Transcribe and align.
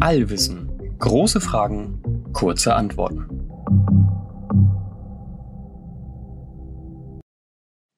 Allwissen. 0.00 0.70
Große 0.98 1.40
Fragen, 1.40 2.02
kurze 2.32 2.74
Antworten. 2.74 3.28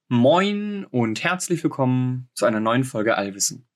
Moin 0.08 0.86
und 0.86 1.22
herzlich 1.24 1.62
willkommen 1.62 2.28
zu 2.34 2.46
einer 2.46 2.60
neuen 2.60 2.84
Folge 2.84 3.16
Allwissen. 3.16 3.68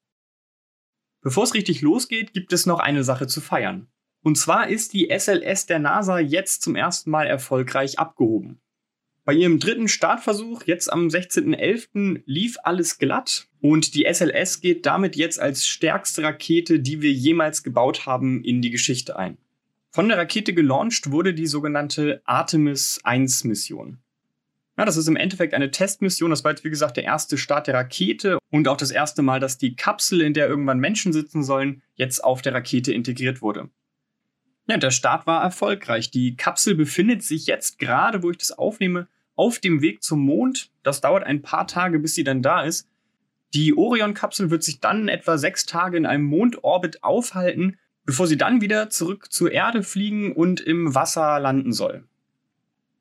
Bevor 1.23 1.45
es 1.45 1.55
richtig 1.55 1.81
losgeht, 1.81 2.33
gibt 2.33 2.53
es 2.53 2.67
noch 2.67 2.79
eine 2.79 3.05
Sache 3.05 3.27
zu 3.27 3.41
feiern. 3.41 3.89
Und 4.23 4.37
zwar 4.37 4.69
ist 4.69 4.93
die 4.93 5.11
SLS 5.11 5.67
der 5.67 5.79
NASA 5.79 6.19
jetzt 6.19 6.63
zum 6.63 6.77
ersten 6.77 7.11
Mal 7.11 7.27
erfolgreich 7.27 7.99
abgehoben. 7.99 8.61
Bei 9.25 9.35
ihrem 9.35 9.59
dritten 9.59 9.89
Startversuch, 9.89 10.63
jetzt 10.65 10.93
am 10.93 11.09
16.11., 11.09 12.23
lief 12.25 12.57
alles 12.63 12.99
glatt 12.99 13.49
und 13.61 13.95
die 13.95 14.07
SLS 14.11 14.61
geht 14.61 14.87
damit 14.87 15.15
jetzt 15.15 15.39
als 15.39 15.67
stärkste 15.67 16.23
Rakete, 16.23 16.81
die 16.81 17.03
wir 17.03 17.13
jemals 17.13 17.63
gebaut 17.63 18.07
haben, 18.07 18.43
in 18.43 18.63
die 18.63 18.71
Geschichte 18.71 19.19
ein. 19.19 19.37
Von 19.93 20.09
der 20.09 20.19
Rakete 20.19 20.55
gelauncht 20.55 21.11
wurde 21.11 21.35
die 21.35 21.47
sogenannte 21.47 22.23
Artemis 22.25 23.01
1 23.03 23.45
Mission. 23.45 23.99
Ja, 24.79 24.87
das 24.87 24.97
ist 24.97 25.09
im 25.09 25.17
Endeffekt 25.17 25.53
eine 25.53 25.71
Testmission. 25.71 26.31
Das 26.31 26.43
war 26.43 26.53
jetzt, 26.53 26.65
wie 26.65 26.71
gesagt, 26.71 26.97
der 26.97 27.05
erste 27.05 27.37
Start 27.37 27.67
der 27.67 27.75
Rakete 27.75 28.39
und 28.51 28.67
auch 28.67 28.79
das 28.79 28.91
erste 28.91 29.21
Mal, 29.21 29.39
dass 29.39 29.59
die 29.59 29.77
Kapsel, 29.77 30.23
in 30.23 30.33
der 30.33 30.49
irgendwann 30.49 30.79
Menschen 30.79 31.13
sitzen 31.13 31.43
sollen, 31.43 31.83
jetzt 31.97 32.25
auf 32.25 32.41
der 32.41 32.55
Rakete 32.55 32.93
integriert 32.93 33.43
wurde. 33.43 33.69
Ja, 34.71 34.77
der 34.77 34.93
Start 34.93 35.27
war 35.27 35.43
erfolgreich. 35.43 36.13
Die 36.13 36.37
Kapsel 36.37 36.77
befindet 36.77 37.25
sich 37.25 37.47
jetzt 37.47 37.81
gerade, 37.81 38.23
wo 38.23 38.31
ich 38.31 38.39
das 38.39 38.53
aufnehme, 38.53 39.09
auf 39.35 39.59
dem 39.59 39.83
Weg 39.83 40.01
zum 40.05 40.21
Mond. 40.21 40.71
Das 40.85 41.01
dauert 41.01 41.25
ein 41.25 41.43
paar 41.43 41.67
Tage, 41.67 41.99
bis 41.99 42.15
sie 42.15 42.23
dann 42.23 42.41
da 42.41 42.63
ist. 42.63 42.87
Die 43.53 43.77
Orion-Kapsel 43.77 44.51
wird 44.51 44.63
sich 44.63 44.79
dann 44.79 45.09
etwa 45.09 45.39
sechs 45.39 45.67
Tage 45.67 45.97
in 45.97 46.07
einem 46.07 46.23
Mondorbit 46.23 47.03
aufhalten, 47.03 47.79
bevor 48.07 48.29
sie 48.29 48.37
dann 48.37 48.61
wieder 48.61 48.91
zurück 48.91 49.33
zur 49.33 49.51
Erde 49.51 49.83
fliegen 49.83 50.37
und 50.37 50.61
im 50.61 50.95
Wasser 50.95 51.41
landen 51.41 51.73
soll. 51.73 52.05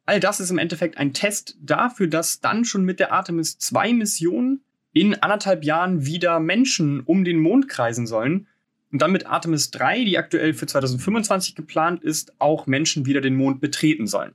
All 0.07 0.19
das 0.19 0.39
ist 0.39 0.49
im 0.49 0.57
Endeffekt 0.57 0.97
ein 0.97 1.13
Test 1.13 1.55
dafür, 1.61 2.07
dass 2.07 2.41
dann 2.41 2.65
schon 2.65 2.83
mit 2.83 2.99
der 2.99 3.11
Artemis 3.11 3.59
2 3.59 3.93
Mission 3.93 4.61
in 4.91 5.21
anderthalb 5.21 5.63
Jahren 5.63 6.03
wieder 6.03 6.39
Menschen 6.39 7.01
um 7.01 7.23
den 7.23 7.37
Mond 7.37 7.67
kreisen 7.67 8.07
sollen 8.07 8.47
und 8.91 9.01
dann 9.01 9.11
mit 9.11 9.27
Artemis 9.27 9.71
3, 9.71 10.03
die 10.03 10.17
aktuell 10.17 10.53
für 10.53 10.65
2025 10.65 11.55
geplant 11.55 12.03
ist, 12.03 12.33
auch 12.39 12.65
Menschen 12.65 13.05
wieder 13.05 13.21
den 13.21 13.35
Mond 13.35 13.61
betreten 13.61 14.07
sollen. 14.07 14.33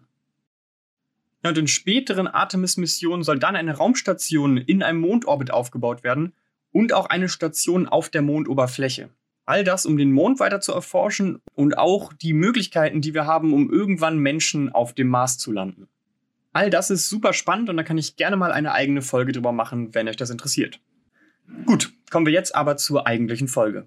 Und 1.42 1.58
in 1.58 1.66
späteren 1.66 2.27
Artemis-Missionen 2.27 3.22
soll 3.22 3.38
dann 3.38 3.56
eine 3.56 3.77
Raumstation 3.77 4.56
in 4.56 4.83
einem 4.83 5.00
Mondorbit 5.00 5.50
aufgebaut 5.50 6.02
werden 6.02 6.33
und 6.72 6.92
auch 6.92 7.06
eine 7.06 7.28
Station 7.28 7.86
auf 7.86 8.08
der 8.08 8.22
Mondoberfläche. 8.22 9.11
All 9.44 9.62
das, 9.62 9.84
um 9.84 9.98
den 9.98 10.12
Mond 10.12 10.41
weiter 10.41 10.61
zu 10.61 10.72
erforschen 10.72 11.42
und 11.55 11.77
auch 11.77 12.14
die 12.14 12.33
Möglichkeiten, 12.33 13.02
die 13.02 13.12
wir 13.12 13.27
haben, 13.27 13.52
um 13.52 13.70
irgendwann 13.70 14.18
Menschen 14.18 14.72
auf 14.72 14.94
dem 14.94 15.08
Mars 15.08 15.36
zu 15.36 15.52
landen. 15.52 15.86
All 16.55 16.70
das 16.70 16.91
ist 16.91 17.11
super 17.11 17.34
spannend 17.34 17.68
und 17.68 17.77
da 17.77 17.83
kann 17.83 17.98
ich 17.98 18.16
gerne 18.16 18.36
mal 18.36 18.52
eine 18.52 18.72
eigene 18.72 19.02
Folge 19.02 19.33
drüber 19.33 19.52
machen, 19.52 19.94
wenn 19.94 20.08
euch 20.08 20.16
das 20.16 20.30
interessiert. 20.30 20.80
Gut, 21.66 21.92
kommen 22.11 22.24
wir 22.24 22.33
jetzt 22.33 22.55
aber 22.55 22.78
zur 22.78 23.06
eigentlichen 23.06 23.48
Folge. 23.48 23.86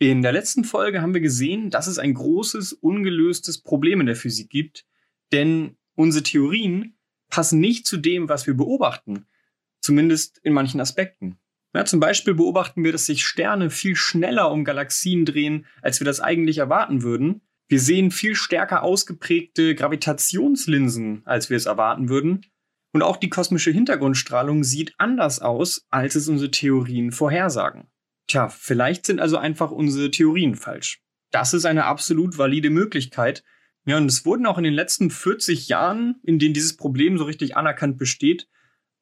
In 0.00 0.22
der 0.22 0.30
letzten 0.32 0.62
Folge 0.62 1.02
haben 1.02 1.14
wir 1.14 1.20
gesehen, 1.20 1.70
dass 1.70 1.88
es 1.88 1.98
ein 1.98 2.14
großes, 2.14 2.72
ungelöstes 2.72 3.60
Problem 3.60 4.00
in 4.00 4.06
der 4.06 4.14
Physik 4.14 4.48
gibt, 4.48 4.86
denn 5.32 5.76
unsere 5.96 6.22
Theorien 6.22 6.96
passen 7.28 7.58
nicht 7.58 7.84
zu 7.84 7.96
dem, 7.96 8.28
was 8.28 8.46
wir 8.46 8.54
beobachten, 8.54 9.26
zumindest 9.80 10.38
in 10.44 10.52
manchen 10.52 10.80
Aspekten. 10.80 11.38
Ja, 11.74 11.84
zum 11.84 11.98
Beispiel 11.98 12.34
beobachten 12.34 12.84
wir, 12.84 12.92
dass 12.92 13.06
sich 13.06 13.24
Sterne 13.24 13.70
viel 13.70 13.96
schneller 13.96 14.52
um 14.52 14.64
Galaxien 14.64 15.24
drehen, 15.24 15.66
als 15.82 16.00
wir 16.00 16.04
das 16.04 16.20
eigentlich 16.20 16.58
erwarten 16.58 17.02
würden. 17.02 17.40
Wir 17.66 17.80
sehen 17.80 18.12
viel 18.12 18.36
stärker 18.36 18.84
ausgeprägte 18.84 19.74
Gravitationslinsen, 19.74 21.22
als 21.26 21.50
wir 21.50 21.56
es 21.56 21.66
erwarten 21.66 22.08
würden. 22.08 22.46
Und 22.92 23.02
auch 23.02 23.16
die 23.16 23.28
kosmische 23.28 23.72
Hintergrundstrahlung 23.72 24.62
sieht 24.62 24.94
anders 24.96 25.40
aus, 25.40 25.86
als 25.90 26.14
es 26.14 26.28
unsere 26.28 26.52
Theorien 26.52 27.10
vorhersagen. 27.10 27.88
Tja, 28.28 28.48
vielleicht 28.48 29.06
sind 29.06 29.20
also 29.20 29.38
einfach 29.38 29.70
unsere 29.70 30.10
Theorien 30.10 30.54
falsch. 30.54 31.00
Das 31.30 31.54
ist 31.54 31.64
eine 31.64 31.86
absolut 31.86 32.38
valide 32.38 32.70
Möglichkeit. 32.70 33.42
Ja, 33.86 33.96
und 33.96 34.06
es 34.06 34.26
wurden 34.26 34.46
auch 34.46 34.58
in 34.58 34.64
den 34.64 34.74
letzten 34.74 35.10
40 35.10 35.68
Jahren, 35.68 36.16
in 36.22 36.38
denen 36.38 36.52
dieses 36.52 36.76
Problem 36.76 37.16
so 37.16 37.24
richtig 37.24 37.56
anerkannt 37.56 37.96
besteht, 37.96 38.46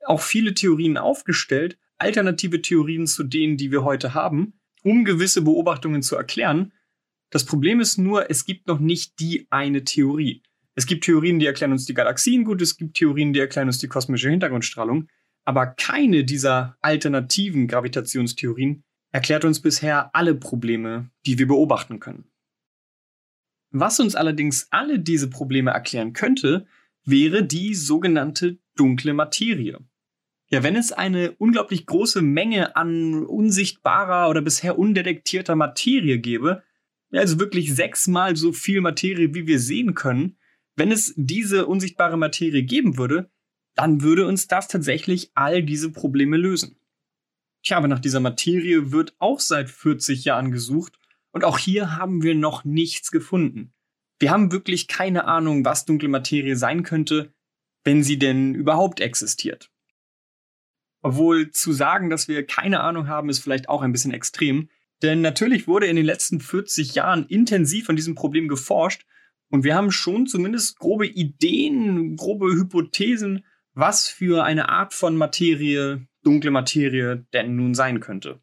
auch 0.05 0.21
viele 0.21 0.55
Theorien 0.55 0.97
aufgestellt, 0.97 1.77
alternative 1.99 2.63
Theorien 2.63 3.09
zu 3.09 3.25
denen, 3.25 3.57
die 3.57 3.73
wir 3.73 3.83
heute 3.83 4.15
haben, 4.15 4.61
um 4.85 5.05
gewisse 5.05 5.43
Beobachtungen 5.43 6.03
zu 6.03 6.15
erklären. 6.15 6.73
Das 7.31 7.45
Problem 7.45 7.81
ist 7.81 7.99
nur, 7.99 8.31
es 8.31 8.45
gibt 8.45 8.69
noch 8.69 8.79
nicht 8.79 9.19
die 9.19 9.49
eine 9.51 9.83
Theorie. 9.83 10.43
Es 10.77 10.87
gibt 10.87 11.05
Theorien, 11.05 11.41
die 11.41 11.47
erklären 11.47 11.73
uns 11.73 11.87
die 11.87 11.95
Galaxien 11.95 12.45
gut, 12.45 12.63
es 12.63 12.77
gibt 12.77 12.97
Theorien, 12.97 13.33
die 13.33 13.41
erklären 13.41 13.67
uns 13.67 13.79
die 13.79 13.89
kosmische 13.89 14.31
Hintergrundstrahlung, 14.31 15.09
aber 15.45 15.67
keine 15.67 16.23
dieser 16.25 16.77
alternativen 16.81 17.67
Gravitationstheorien 17.67 18.85
erklärt 19.17 19.47
uns 19.47 19.63
bisher 19.63 20.15
alle 20.15 20.35
Probleme, 20.35 21.09
die 21.25 21.39
wir 21.39 21.47
beobachten 21.47 22.01
können. 22.01 22.31
Was 23.71 23.99
uns 23.99 24.15
allerdings 24.15 24.69
alle 24.71 24.99
diese 24.99 25.31
Probleme 25.31 25.71
erklären 25.71 26.13
könnte, 26.13 26.67
wäre 27.03 27.43
die 27.43 27.75
sogenannte 27.75 28.59
dunkle 28.75 29.15
Materie. 29.15 29.79
Ja, 30.51 30.63
wenn 30.63 30.77
es 30.77 30.93
eine 30.93 31.33
unglaublich 31.33 31.87
große 31.87 32.21
Menge 32.21 32.77
an 32.77 33.25
unsichtbarer 33.25 34.29
oder 34.29 34.43
bisher 34.43 34.79
undetektierter 34.79 35.57
Materie 35.57 36.19
gäbe, 36.19 36.63
also 37.11 37.41
wirklich 37.41 37.75
sechsmal 37.75 38.37
so 38.37 38.53
viel 38.53 38.83
Materie, 38.83 39.35
wie 39.35 39.47
wir 39.47 39.61
sehen 39.61 39.95
können, 39.95 40.37
wenn 40.75 40.93
es 40.93 41.15
diese 41.17 41.65
unsichtbare 41.65 42.19
Materie 42.19 42.65
geben 42.65 42.99
würde, 42.99 43.31
dann 43.77 44.03
würde 44.03 44.27
uns 44.27 44.47
das 44.47 44.69
tatsächlich 44.69 45.31
all 45.35 45.63
diese 45.63 45.91
Probleme 45.91 46.37
lösen. 46.37 46.77
Tja, 47.67 47.79
aber 47.79 47.89
nach 47.89 47.99
dieser 47.99 48.21
Materie 48.21 48.93
wird 48.93 49.17
auch 49.19 49.41
seit 49.41 49.69
40 49.69 50.25
Jahren 50.25 50.53
gesucht 50.53 51.01
und 51.33 51.43
auch 51.43 51.59
hier 51.59 51.97
haben 51.97 52.23
wir 52.23 52.37
noch 52.37 52.65
nichts 52.65 53.11
gefunden. 53.11 53.73
Wir 54.21 54.31
haben 54.31 54.53
wirklich 54.53 54.87
keine 54.87 55.25
Ahnung, 55.25 55.65
was 55.65 55.85
dunkle 55.85 56.09
Materie 56.09 56.55
sein 56.55 56.85
könnte, 56.85 57.35
wenn 57.83 58.05
sie 58.05 58.21
denn 58.21 58.55
überhaupt 58.55 59.01
existiert. 59.01 59.73
Obwohl 61.03 61.51
zu 61.51 61.73
sagen, 61.73 62.09
dass 62.09 62.29
wir 62.29 62.47
keine 62.47 62.83
Ahnung 62.83 63.09
haben, 63.09 63.31
ist 63.31 63.41
vielleicht 63.41 63.69
auch 63.69 63.83
ein 63.83 63.91
bisschen 63.91 64.15
extrem, 64.15 64.69
denn 65.03 65.21
natürlich 65.21 65.67
wurde 65.67 65.89
in 65.89 65.97
den 65.97 66.07
letzten 66.07 66.41
40 66.41 66.95
Jahren 66.95 67.27
intensiv 67.27 67.91
an 67.91 67.97
diesem 67.97 68.15
Problem 68.15 68.47
geforscht 68.47 69.05
und 69.51 69.65
wir 69.65 69.75
haben 69.75 69.91
schon 69.91 70.29
zumindest 70.29 70.79
grobe 70.79 71.09
Ideen, 71.09 72.15
grobe 72.15 72.47
Hypothesen, 72.47 73.45
was 73.75 74.07
für 74.07 74.45
eine 74.45 74.69
Art 74.69 74.95
von 74.95 75.17
Materie 75.17 76.07
dunkle 76.27 76.51
Materie 76.51 77.27
denn 77.33 77.57
nun 77.57 77.75
sein 77.75 78.01
könnte. 78.01 78.43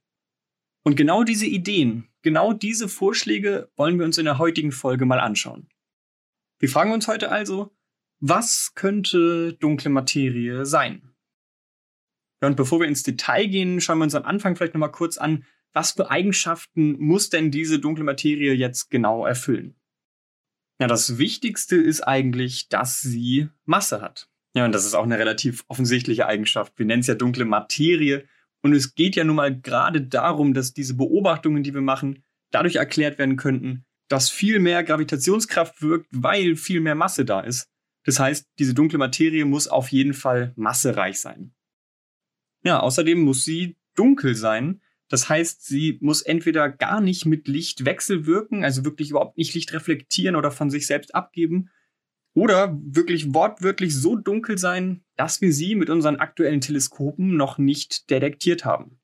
Und 0.83 0.95
genau 0.95 1.23
diese 1.23 1.45
Ideen, 1.45 2.07
genau 2.21 2.53
diese 2.53 2.88
Vorschläge 2.88 3.69
wollen 3.75 3.99
wir 3.99 4.05
uns 4.05 4.17
in 4.17 4.25
der 4.25 4.38
heutigen 4.38 4.71
Folge 4.71 5.05
mal 5.05 5.19
anschauen. 5.19 5.69
Wir 6.59 6.69
fragen 6.69 6.93
uns 6.93 7.07
heute 7.07 7.29
also, 7.29 7.75
was 8.19 8.72
könnte 8.73 9.53
dunkle 9.53 9.89
Materie 9.89 10.66
sein? 10.66 11.13
Ja, 12.41 12.47
und 12.47 12.55
bevor 12.55 12.79
wir 12.79 12.88
ins 12.88 13.03
Detail 13.03 13.47
gehen, 13.47 13.81
schauen 13.81 13.97
wir 13.97 14.05
uns 14.05 14.16
am 14.16 14.23
Anfang 14.23 14.55
vielleicht 14.55 14.73
nochmal 14.73 14.91
kurz 14.91 15.17
an, 15.17 15.45
was 15.73 15.91
für 15.91 16.09
Eigenschaften 16.09 16.97
muss 16.99 17.29
denn 17.29 17.51
diese 17.51 17.79
dunkle 17.79 18.03
Materie 18.03 18.53
jetzt 18.53 18.89
genau 18.89 19.25
erfüllen? 19.25 19.75
Ja, 20.79 20.88
das 20.88 21.17
Wichtigste 21.17 21.75
ist 21.75 22.01
eigentlich, 22.01 22.69
dass 22.69 23.01
sie 23.01 23.49
Masse 23.66 24.01
hat. 24.01 24.29
Ja, 24.53 24.66
und 24.66 24.72
das 24.72 24.86
ist 24.86 24.94
auch 24.94 25.03
eine 25.03 25.18
relativ 25.18 25.64
offensichtliche 25.68 26.28
Eigenschaft. 26.28 26.78
Wir 26.78 26.86
nennen 26.86 27.02
es 27.02 27.08
ja 27.08 27.16
dunkle 27.16 27.46
Materie. 27.46 28.28
Und 28.62 28.74
es 28.74 28.96
geht 28.96 29.16
ja 29.16 29.24
nun 29.24 29.36
mal 29.36 29.59
gerade 29.59 30.02
darum, 30.02 30.53
dass 30.53 30.73
diese 30.73 30.94
Beobachtungen, 30.94 31.64
die 31.64 31.73
wir 31.73 31.82
machen, 31.82 32.23
dadurch 32.52 32.76
erklärt 32.76 33.17
werden 33.17 33.35
könnten, 33.35 33.85
dass 34.08 34.29
viel 34.29 34.59
mehr 34.59 34.84
Gravitationskraft 34.84 35.82
wirkt, 35.82 36.08
weil 36.11 36.55
viel 36.55 36.79
mehr 36.79 36.96
Masse 36.96 37.26
da 37.26 37.41
ist. 37.41 37.67
Das 38.05 38.20
heißt, 38.20 38.47
diese 38.59 38.73
dunkle 38.73 39.00
Materie 39.00 39.46
muss 39.46 39.67
auf 39.67 39.90
jeden 39.90 40.14
Fall 40.14 40.53
massereich 40.56 41.20
sein. 41.20 41.53
Ja, 42.64 42.79
außerdem 42.79 43.20
muss 43.20 43.44
sie 43.44 43.78
dunkel 43.96 44.35
sein. 44.35 44.82
Das 45.09 45.29
heißt, 45.29 45.66
sie 45.66 45.97
muss 46.02 46.22
entweder 46.22 46.70
gar 46.70 47.02
nicht 47.02 47.26
mit 47.26 47.47
Licht 47.47 47.85
wechselwirken, 47.85 48.64
also 48.64 48.85
wirklich 48.85 49.09
überhaupt 49.09 49.38
nicht 49.38 49.53
Licht 49.53 49.73
reflektieren 49.73 50.35
oder 50.35 50.52
von 50.52 50.70
sich 50.70 50.88
selbst 50.88 51.14
abgeben, 51.14 51.70
oder 52.34 52.78
wirklich 52.84 53.34
wortwörtlich 53.34 53.96
so 53.96 54.16
dunkel 54.16 54.58
sein, 54.58 55.03
dass 55.16 55.41
wir 55.41 55.53
sie 55.53 55.76
mit 55.76 55.90
unseren 55.90 56.18
aktuellen 56.18 56.62
Teleskopen 56.62 57.35
noch 57.35 57.58
nicht 57.58 58.09
detektiert 58.09 58.66
haben. 58.66 59.00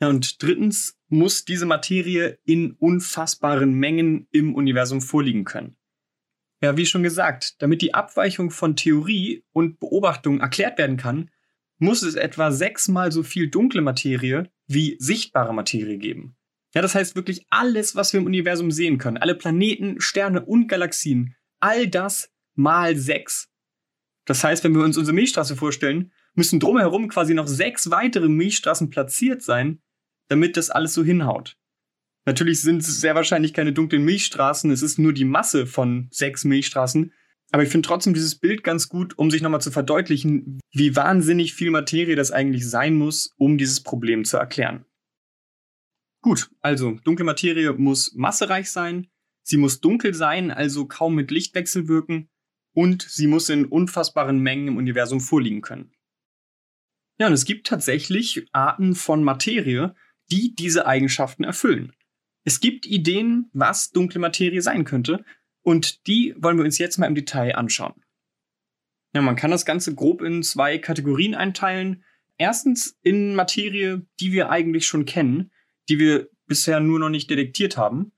Und 0.00 0.42
drittens 0.42 0.98
muss 1.08 1.44
diese 1.44 1.66
Materie 1.66 2.38
in 2.44 2.72
unfassbaren 2.72 3.72
Mengen 3.74 4.26
im 4.32 4.54
Universum 4.54 5.00
vorliegen 5.00 5.44
können. 5.44 5.76
Ja, 6.62 6.76
wie 6.76 6.86
schon 6.86 7.02
gesagt, 7.02 7.62
damit 7.62 7.82
die 7.82 7.94
Abweichung 7.94 8.50
von 8.50 8.74
Theorie 8.74 9.44
und 9.52 9.78
Beobachtung 9.78 10.40
erklärt 10.40 10.78
werden 10.78 10.96
kann, 10.96 11.30
muss 11.78 12.02
es 12.02 12.14
etwa 12.14 12.50
sechsmal 12.50 13.12
so 13.12 13.22
viel 13.22 13.50
dunkle 13.50 13.82
Materie 13.82 14.50
wie 14.66 14.96
sichtbare 14.98 15.54
Materie 15.54 15.98
geben. 15.98 16.36
Ja, 16.74 16.82
das 16.82 16.94
heißt 16.94 17.14
wirklich 17.14 17.46
alles, 17.50 17.94
was 17.94 18.12
wir 18.12 18.20
im 18.20 18.26
Universum 18.26 18.70
sehen 18.70 18.98
können, 18.98 19.18
alle 19.18 19.34
Planeten, 19.34 20.00
Sterne 20.00 20.44
und 20.44 20.66
Galaxien, 20.66 21.36
all 21.64 21.88
das 21.88 22.30
mal 22.54 22.94
sechs. 22.94 23.48
Das 24.26 24.44
heißt, 24.44 24.62
wenn 24.64 24.74
wir 24.74 24.84
uns 24.84 24.98
unsere 24.98 25.14
Milchstraße 25.14 25.56
vorstellen, 25.56 26.12
müssen 26.34 26.60
drumherum 26.60 27.08
quasi 27.08 27.32
noch 27.32 27.46
sechs 27.46 27.90
weitere 27.90 28.28
Milchstraßen 28.28 28.90
platziert 28.90 29.42
sein, 29.42 29.80
damit 30.28 30.58
das 30.58 30.68
alles 30.68 30.92
so 30.92 31.02
hinhaut. 31.02 31.56
Natürlich 32.26 32.60
sind 32.60 32.82
es 32.82 33.00
sehr 33.00 33.14
wahrscheinlich 33.14 33.54
keine 33.54 33.72
dunklen 33.72 34.04
Milchstraßen, 34.04 34.70
es 34.70 34.82
ist 34.82 34.98
nur 34.98 35.14
die 35.14 35.24
Masse 35.24 35.66
von 35.66 36.08
sechs 36.10 36.44
Milchstraßen. 36.44 37.12
Aber 37.50 37.62
ich 37.62 37.70
finde 37.70 37.86
trotzdem 37.86 38.12
dieses 38.12 38.38
Bild 38.38 38.62
ganz 38.62 38.88
gut, 38.88 39.16
um 39.18 39.30
sich 39.30 39.40
nochmal 39.40 39.60
zu 39.60 39.70
verdeutlichen, 39.70 40.60
wie 40.72 40.96
wahnsinnig 40.96 41.54
viel 41.54 41.70
Materie 41.70 42.16
das 42.16 42.30
eigentlich 42.30 42.68
sein 42.68 42.94
muss, 42.94 43.32
um 43.38 43.56
dieses 43.56 43.82
Problem 43.82 44.24
zu 44.24 44.36
erklären. 44.36 44.84
Gut, 46.20 46.50
also 46.60 46.98
dunkle 47.04 47.24
Materie 47.24 47.72
muss 47.72 48.12
massereich 48.14 48.70
sein, 48.70 49.08
sie 49.44 49.56
muss 49.56 49.80
dunkel 49.80 50.14
sein, 50.14 50.50
also 50.50 50.86
kaum 50.86 51.14
mit 51.14 51.30
Lichtwechsel 51.30 51.86
wirken, 51.86 52.28
und 52.72 53.02
sie 53.02 53.28
muss 53.28 53.48
in 53.48 53.66
unfassbaren 53.66 54.40
Mengen 54.40 54.68
im 54.68 54.76
Universum 54.76 55.20
vorliegen 55.20 55.62
können. 55.62 55.92
Ja, 57.18 57.28
und 57.28 57.32
es 57.32 57.44
gibt 57.44 57.68
tatsächlich 57.68 58.48
Arten 58.50 58.96
von 58.96 59.22
Materie, 59.22 59.94
die 60.32 60.56
diese 60.56 60.86
Eigenschaften 60.86 61.44
erfüllen. 61.44 61.92
Es 62.42 62.58
gibt 62.58 62.86
Ideen, 62.86 63.48
was 63.52 63.92
dunkle 63.92 64.18
Materie 64.18 64.60
sein 64.60 64.84
könnte, 64.84 65.24
und 65.62 66.06
die 66.08 66.34
wollen 66.36 66.58
wir 66.58 66.64
uns 66.64 66.78
jetzt 66.78 66.98
mal 66.98 67.06
im 67.06 67.14
Detail 67.14 67.54
anschauen. 67.54 67.94
Ja, 69.14 69.22
man 69.22 69.36
kann 69.36 69.52
das 69.52 69.64
Ganze 69.64 69.94
grob 69.94 70.22
in 70.22 70.42
zwei 70.42 70.78
Kategorien 70.78 71.34
einteilen. 71.34 72.04
Erstens 72.36 72.98
in 73.02 73.36
Materie, 73.36 74.04
die 74.18 74.32
wir 74.32 74.50
eigentlich 74.50 74.86
schon 74.86 75.06
kennen, 75.06 75.52
die 75.88 76.00
wir 76.00 76.28
bisher 76.46 76.80
nur 76.80 76.98
noch 76.98 77.08
nicht 77.08 77.30
detektiert 77.30 77.76
haben. 77.76 78.12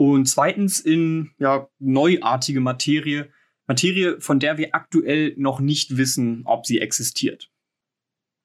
Und 0.00 0.24
zweitens 0.24 0.80
in 0.80 1.32
ja, 1.36 1.68
neuartige 1.78 2.60
Materie, 2.60 3.30
Materie, 3.66 4.18
von 4.18 4.40
der 4.40 4.56
wir 4.56 4.74
aktuell 4.74 5.34
noch 5.36 5.60
nicht 5.60 5.98
wissen, 5.98 6.40
ob 6.46 6.64
sie 6.64 6.80
existiert. 6.80 7.52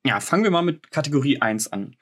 Ja, 0.06 0.19
fangen 0.19 0.44
wir 0.44 0.52
mal 0.52 0.63
mit 0.63 0.92
Kategorie 0.92 1.40
1 1.40 1.72
an. 1.72 1.96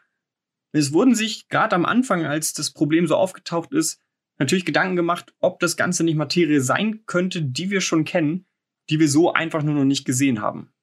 Es 0.71 0.91
wurden 0.91 1.13
sich 1.13 1.49
gerade 1.49 1.75
am 1.75 1.85
Anfang, 1.85 2.25
als 2.25 2.53
das 2.53 2.71
Problem 2.71 3.05
so 3.05 3.15
aufgetaucht 3.15 3.73
ist, 3.73 4.01
natürlich 4.39 4.65
Gedanken 4.65 4.95
gemacht, 4.95 5.35
ob 5.39 5.59
das 5.59 5.77
Ganze 5.77 6.03
nicht 6.03 6.15
Materie 6.15 6.59
sein 6.59 7.05
könnte, 7.05 7.43
die 7.43 7.69
wir 7.69 7.81
schon 7.81 8.05
kennen, 8.05 8.47
die 8.89 8.99
wir 8.99 9.07
so 9.07 9.33
einfach 9.33 9.61
nur 9.61 9.75
noch 9.75 9.85
nicht 9.85 10.03
gesehen 10.03 10.41
haben. 10.41 10.73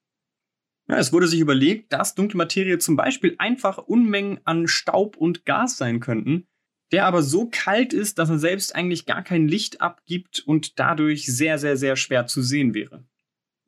Ja, 0.89 0.97
es 0.97 1.13
wurde 1.13 1.27
sich 1.27 1.41
überlegt, 1.41 1.93
dass 1.93 2.15
dunkle 2.15 2.39
Materie 2.39 2.79
zum 2.79 2.95
Beispiel 2.95 3.35
einfach 3.39 3.79
Unmengen 3.79 4.39
an 4.45 4.69
Staub 4.69 5.17
und 5.17 5.45
Gas 5.45 5.77
sein 5.77 5.99
könnten, 5.99 6.47
der 6.93 7.07
aber 7.07 7.23
so 7.23 7.49
kalt 7.51 7.93
ist, 7.93 8.19
dass 8.19 8.31
er 8.31 8.39
selbst 8.39 8.75
eigentlich 8.75 9.07
gar 9.07 9.23
kein 9.23 9.49
Licht 9.49 9.81
abgibt 9.81 10.41
und 10.41 10.79
dadurch 10.79 11.27
sehr, 11.27 11.59
sehr, 11.59 11.77
sehr 11.77 11.97
schwer 11.97 12.27
zu 12.27 12.43
sehen 12.43 12.75
wäre. 12.75 13.05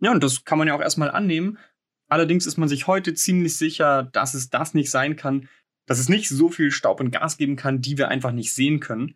Ja, 0.01 0.11
und 0.11 0.23
das 0.23 0.45
kann 0.45 0.59
man 0.59 0.69
ja 0.69 0.75
auch 0.75 0.81
erstmal 0.81 1.11
annehmen. 1.11 1.59
Allerdings 2.09 2.47
ist 2.47 2.59
man 2.59 2.69
sich 2.69 2.87
heute 2.87 3.15
ziemlich 3.15 3.57
sicher, 3.57 4.05
dass 4.13 4.35
es 4.35 4.51
das 4.51 4.75
nicht 4.75 4.91
sein 4.91 5.17
kann, 5.17 5.49
dass 5.87 5.99
es 5.99 6.09
nicht 6.09 6.29
so 6.29 6.49
viel 6.49 6.71
Staub 6.71 7.01
und 7.01 7.11
Gas 7.11 7.39
geben 7.39 7.57
kann, 7.57 7.81
die 7.81 7.99
wir 7.99 8.09
einfach 8.09 8.33
nicht 8.33 8.53
sehen 8.53 8.81
können. 8.81 9.15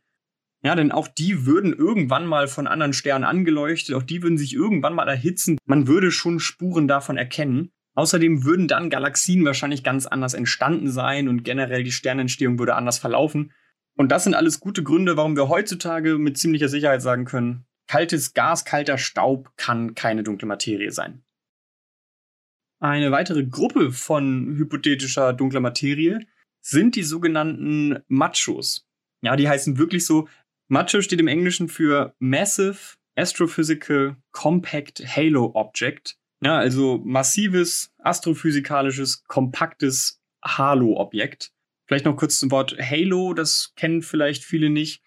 Ja, 0.62 0.74
denn 0.74 0.92
auch 0.92 1.06
die 1.06 1.44
würden 1.44 1.72
irgendwann 1.72 2.26
mal 2.26 2.48
von 2.48 2.66
anderen 2.66 2.92
Sternen 2.92 3.24
angeleuchtet, 3.24 3.94
auch 3.94 4.02
die 4.02 4.22
würden 4.22 4.38
sich 4.38 4.54
irgendwann 4.54 4.94
mal 4.94 5.08
erhitzen. 5.08 5.58
Man 5.66 5.86
würde 5.86 6.10
schon 6.10 6.40
Spuren 6.40 6.88
davon 6.88 7.16
erkennen. 7.16 7.70
Außerdem 7.94 8.44
würden 8.44 8.68
dann 8.68 8.90
Galaxien 8.90 9.44
wahrscheinlich 9.44 9.82
ganz 9.82 10.06
anders 10.06 10.34
entstanden 10.34 10.90
sein 10.90 11.28
und 11.28 11.44
generell 11.44 11.82
die 11.82 11.92
Sternentstehung 11.92 12.58
würde 12.58 12.74
anders 12.74 12.98
verlaufen. 12.98 13.52
Und 13.96 14.10
das 14.12 14.24
sind 14.24 14.34
alles 14.34 14.60
gute 14.60 14.82
Gründe, 14.82 15.16
warum 15.16 15.36
wir 15.36 15.48
heutzutage 15.48 16.18
mit 16.18 16.38
ziemlicher 16.38 16.68
Sicherheit 16.68 17.02
sagen 17.02 17.24
können, 17.24 17.64
kaltes 17.86 18.34
Gas, 18.34 18.64
kalter 18.64 18.98
Staub 18.98 19.56
kann 19.56 19.94
keine 19.94 20.22
dunkle 20.22 20.46
Materie 20.46 20.90
sein. 20.90 21.22
Eine 22.78 23.10
weitere 23.10 23.44
Gruppe 23.44 23.90
von 23.90 24.54
hypothetischer 24.56 25.32
dunkler 25.32 25.60
Materie 25.60 26.20
sind 26.60 26.94
die 26.94 27.02
sogenannten 27.02 28.00
Machos. 28.08 28.86
Ja, 29.22 29.36
die 29.36 29.48
heißen 29.48 29.78
wirklich 29.78 30.04
so. 30.04 30.28
Macho 30.68 31.00
steht 31.00 31.20
im 31.20 31.28
Englischen 31.28 31.68
für 31.68 32.14
Massive 32.18 32.96
Astrophysical 33.14 34.16
Compact 34.32 35.00
Halo 35.06 35.52
Object. 35.54 36.18
Ja, 36.42 36.58
also 36.58 37.00
massives, 37.02 37.92
astrophysikalisches, 37.98 39.24
kompaktes 39.24 40.20
Halo-Objekt. 40.44 41.52
Vielleicht 41.86 42.04
noch 42.04 42.16
kurz 42.16 42.38
zum 42.38 42.50
Wort 42.50 42.76
Halo, 42.78 43.32
das 43.32 43.72
kennen 43.76 44.02
vielleicht 44.02 44.44
viele 44.44 44.70
nicht. 44.70 45.02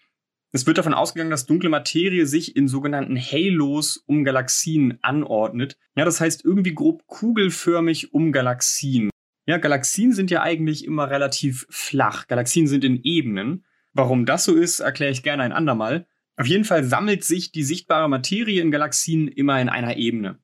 Es 0.52 0.66
wird 0.66 0.78
davon 0.78 0.94
ausgegangen, 0.94 1.30
dass 1.30 1.46
dunkle 1.46 1.68
Materie 1.68 2.26
sich 2.26 2.56
in 2.56 2.66
sogenannten 2.66 3.16
Halos 3.16 3.98
um 4.06 4.24
Galaxien 4.24 4.98
anordnet. 5.02 5.76
Ja, 5.94 6.04
das 6.04 6.20
heißt 6.20 6.44
irgendwie 6.44 6.74
grob 6.74 7.06
kugelförmig 7.06 8.12
um 8.12 8.32
Galaxien. 8.32 9.10
Ja, 9.46 9.58
Galaxien 9.58 10.12
sind 10.12 10.30
ja 10.30 10.42
eigentlich 10.42 10.84
immer 10.84 11.10
relativ 11.10 11.66
flach. 11.70 12.26
Galaxien 12.26 12.66
sind 12.66 12.82
in 12.84 13.02
Ebenen. 13.04 13.64
Warum 13.92 14.26
das 14.26 14.44
so 14.44 14.54
ist, 14.54 14.80
erkläre 14.80 15.12
ich 15.12 15.22
gerne 15.22 15.44
ein 15.44 15.52
andermal. 15.52 16.06
Auf 16.36 16.46
jeden 16.46 16.64
Fall 16.64 16.84
sammelt 16.84 17.22
sich 17.22 17.52
die 17.52 17.62
sichtbare 17.62 18.08
Materie 18.08 18.62
in 18.62 18.70
Galaxien 18.70 19.28
immer 19.28 19.60
in 19.60 19.68
einer 19.68 19.96
Ebene. 19.96 20.38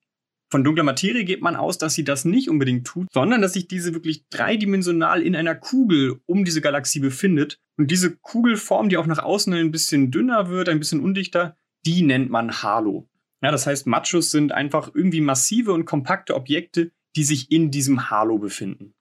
Von 0.48 0.62
dunkler 0.62 0.84
Materie 0.84 1.24
geht 1.24 1.42
man 1.42 1.56
aus, 1.56 1.76
dass 1.76 1.94
sie 1.94 2.04
das 2.04 2.24
nicht 2.24 2.48
unbedingt 2.48 2.86
tut, 2.86 3.08
sondern 3.12 3.42
dass 3.42 3.54
sich 3.54 3.66
diese 3.66 3.94
wirklich 3.94 4.28
dreidimensional 4.28 5.22
in 5.22 5.34
einer 5.34 5.56
Kugel 5.56 6.20
um 6.26 6.44
diese 6.44 6.60
Galaxie 6.60 7.00
befindet. 7.00 7.58
Und 7.76 7.90
diese 7.90 8.16
Kugelform, 8.16 8.88
die 8.88 8.96
auch 8.96 9.06
nach 9.06 9.18
außen 9.18 9.52
ein 9.54 9.72
bisschen 9.72 10.10
dünner 10.10 10.48
wird, 10.48 10.68
ein 10.68 10.78
bisschen 10.78 11.00
undichter, 11.00 11.56
die 11.84 12.02
nennt 12.02 12.30
man 12.30 12.62
Halo. 12.62 13.08
Ja, 13.42 13.50
das 13.50 13.66
heißt, 13.66 13.86
Machos 13.86 14.30
sind 14.30 14.52
einfach 14.52 14.90
irgendwie 14.94 15.20
massive 15.20 15.72
und 15.72 15.84
kompakte 15.84 16.34
Objekte, 16.34 16.92
die 17.16 17.24
sich 17.24 17.50
in 17.50 17.70
diesem 17.70 18.10
Halo 18.10 18.38
befinden. 18.38 18.94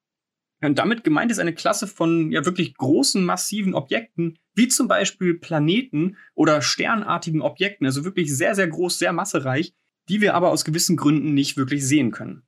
Und 0.62 0.80
damit 0.80 1.04
gemeint 1.04 1.32
ist 1.32 1.40
eine 1.40 1.54
Klasse 1.54 1.86
von 1.86 2.32
ja 2.32 2.46
wirklich 2.46 2.76
großen, 2.76 3.24
massiven 3.24 3.76
Objekten, 3.76 4.40
wie 4.56 4.68
zum 4.68 4.88
Beispiel 4.88 5.36
Planeten 5.36 6.18
oder 6.34 6.62
sternartigen 6.62 7.42
Objekten, 7.42 7.86
also 7.86 8.04
wirklich 8.06 8.36
sehr, 8.36 8.56
sehr 8.56 8.68
groß, 8.68 8.98
sehr 8.98 9.14
massereich, 9.14 9.74
die 10.10 10.22
wir 10.22 10.34
aber 10.34 10.52
aus 10.52 10.66
gewissen 10.66 10.98
Gründen 10.98 11.34
nicht 11.34 11.58
wirklich 11.58 11.86
sehen 11.86 12.12
können. 12.12 12.44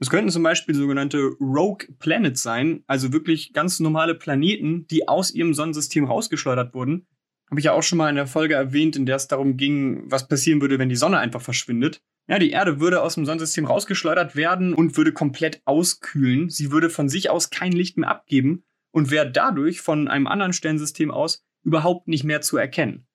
Es 0.00 0.08
könnten 0.08 0.30
zum 0.30 0.42
Beispiel 0.42 0.74
sogenannte 0.74 1.18
Rogue 1.40 1.86
Planets 1.98 2.42
sein, 2.42 2.82
also 2.86 3.12
wirklich 3.12 3.52
ganz 3.52 3.80
normale 3.80 4.14
Planeten, 4.14 4.86
die 4.86 5.06
aus 5.08 5.30
ihrem 5.30 5.52
Sonnensystem 5.52 6.04
rausgeschleudert 6.04 6.72
wurden. 6.72 7.06
Habe 7.50 7.60
ich 7.60 7.66
ja 7.66 7.72
auch 7.72 7.82
schon 7.82 7.98
mal 7.98 8.08
in 8.08 8.16
der 8.16 8.26
Folge 8.26 8.54
erwähnt, 8.54 8.96
in 8.96 9.04
der 9.04 9.16
es 9.16 9.28
darum 9.28 9.58
ging, 9.58 10.10
was 10.10 10.26
passieren 10.26 10.62
würde, 10.62 10.78
wenn 10.78 10.88
die 10.88 10.96
Sonne 10.96 11.18
einfach 11.18 11.42
verschwindet. 11.42 12.00
Ja, 12.28 12.38
die 12.38 12.50
Erde 12.50 12.80
würde 12.80 13.02
aus 13.02 13.16
dem 13.16 13.26
Sonnensystem 13.26 13.66
rausgeschleudert 13.66 14.36
werden 14.36 14.72
und 14.72 14.96
würde 14.96 15.12
komplett 15.12 15.60
auskühlen. 15.66 16.48
Sie 16.48 16.70
würde 16.70 16.88
von 16.88 17.08
sich 17.08 17.28
aus 17.28 17.50
kein 17.50 17.72
Licht 17.72 17.98
mehr 17.98 18.08
abgeben 18.08 18.62
und 18.92 19.10
wäre 19.10 19.30
dadurch 19.30 19.80
von 19.82 20.08
einem 20.08 20.26
anderen 20.26 20.52
Sternensystem 20.52 21.10
aus 21.10 21.44
überhaupt 21.62 22.08
nicht 22.08 22.24
mehr 22.24 22.40
zu 22.40 22.56
erkennen. 22.56 23.06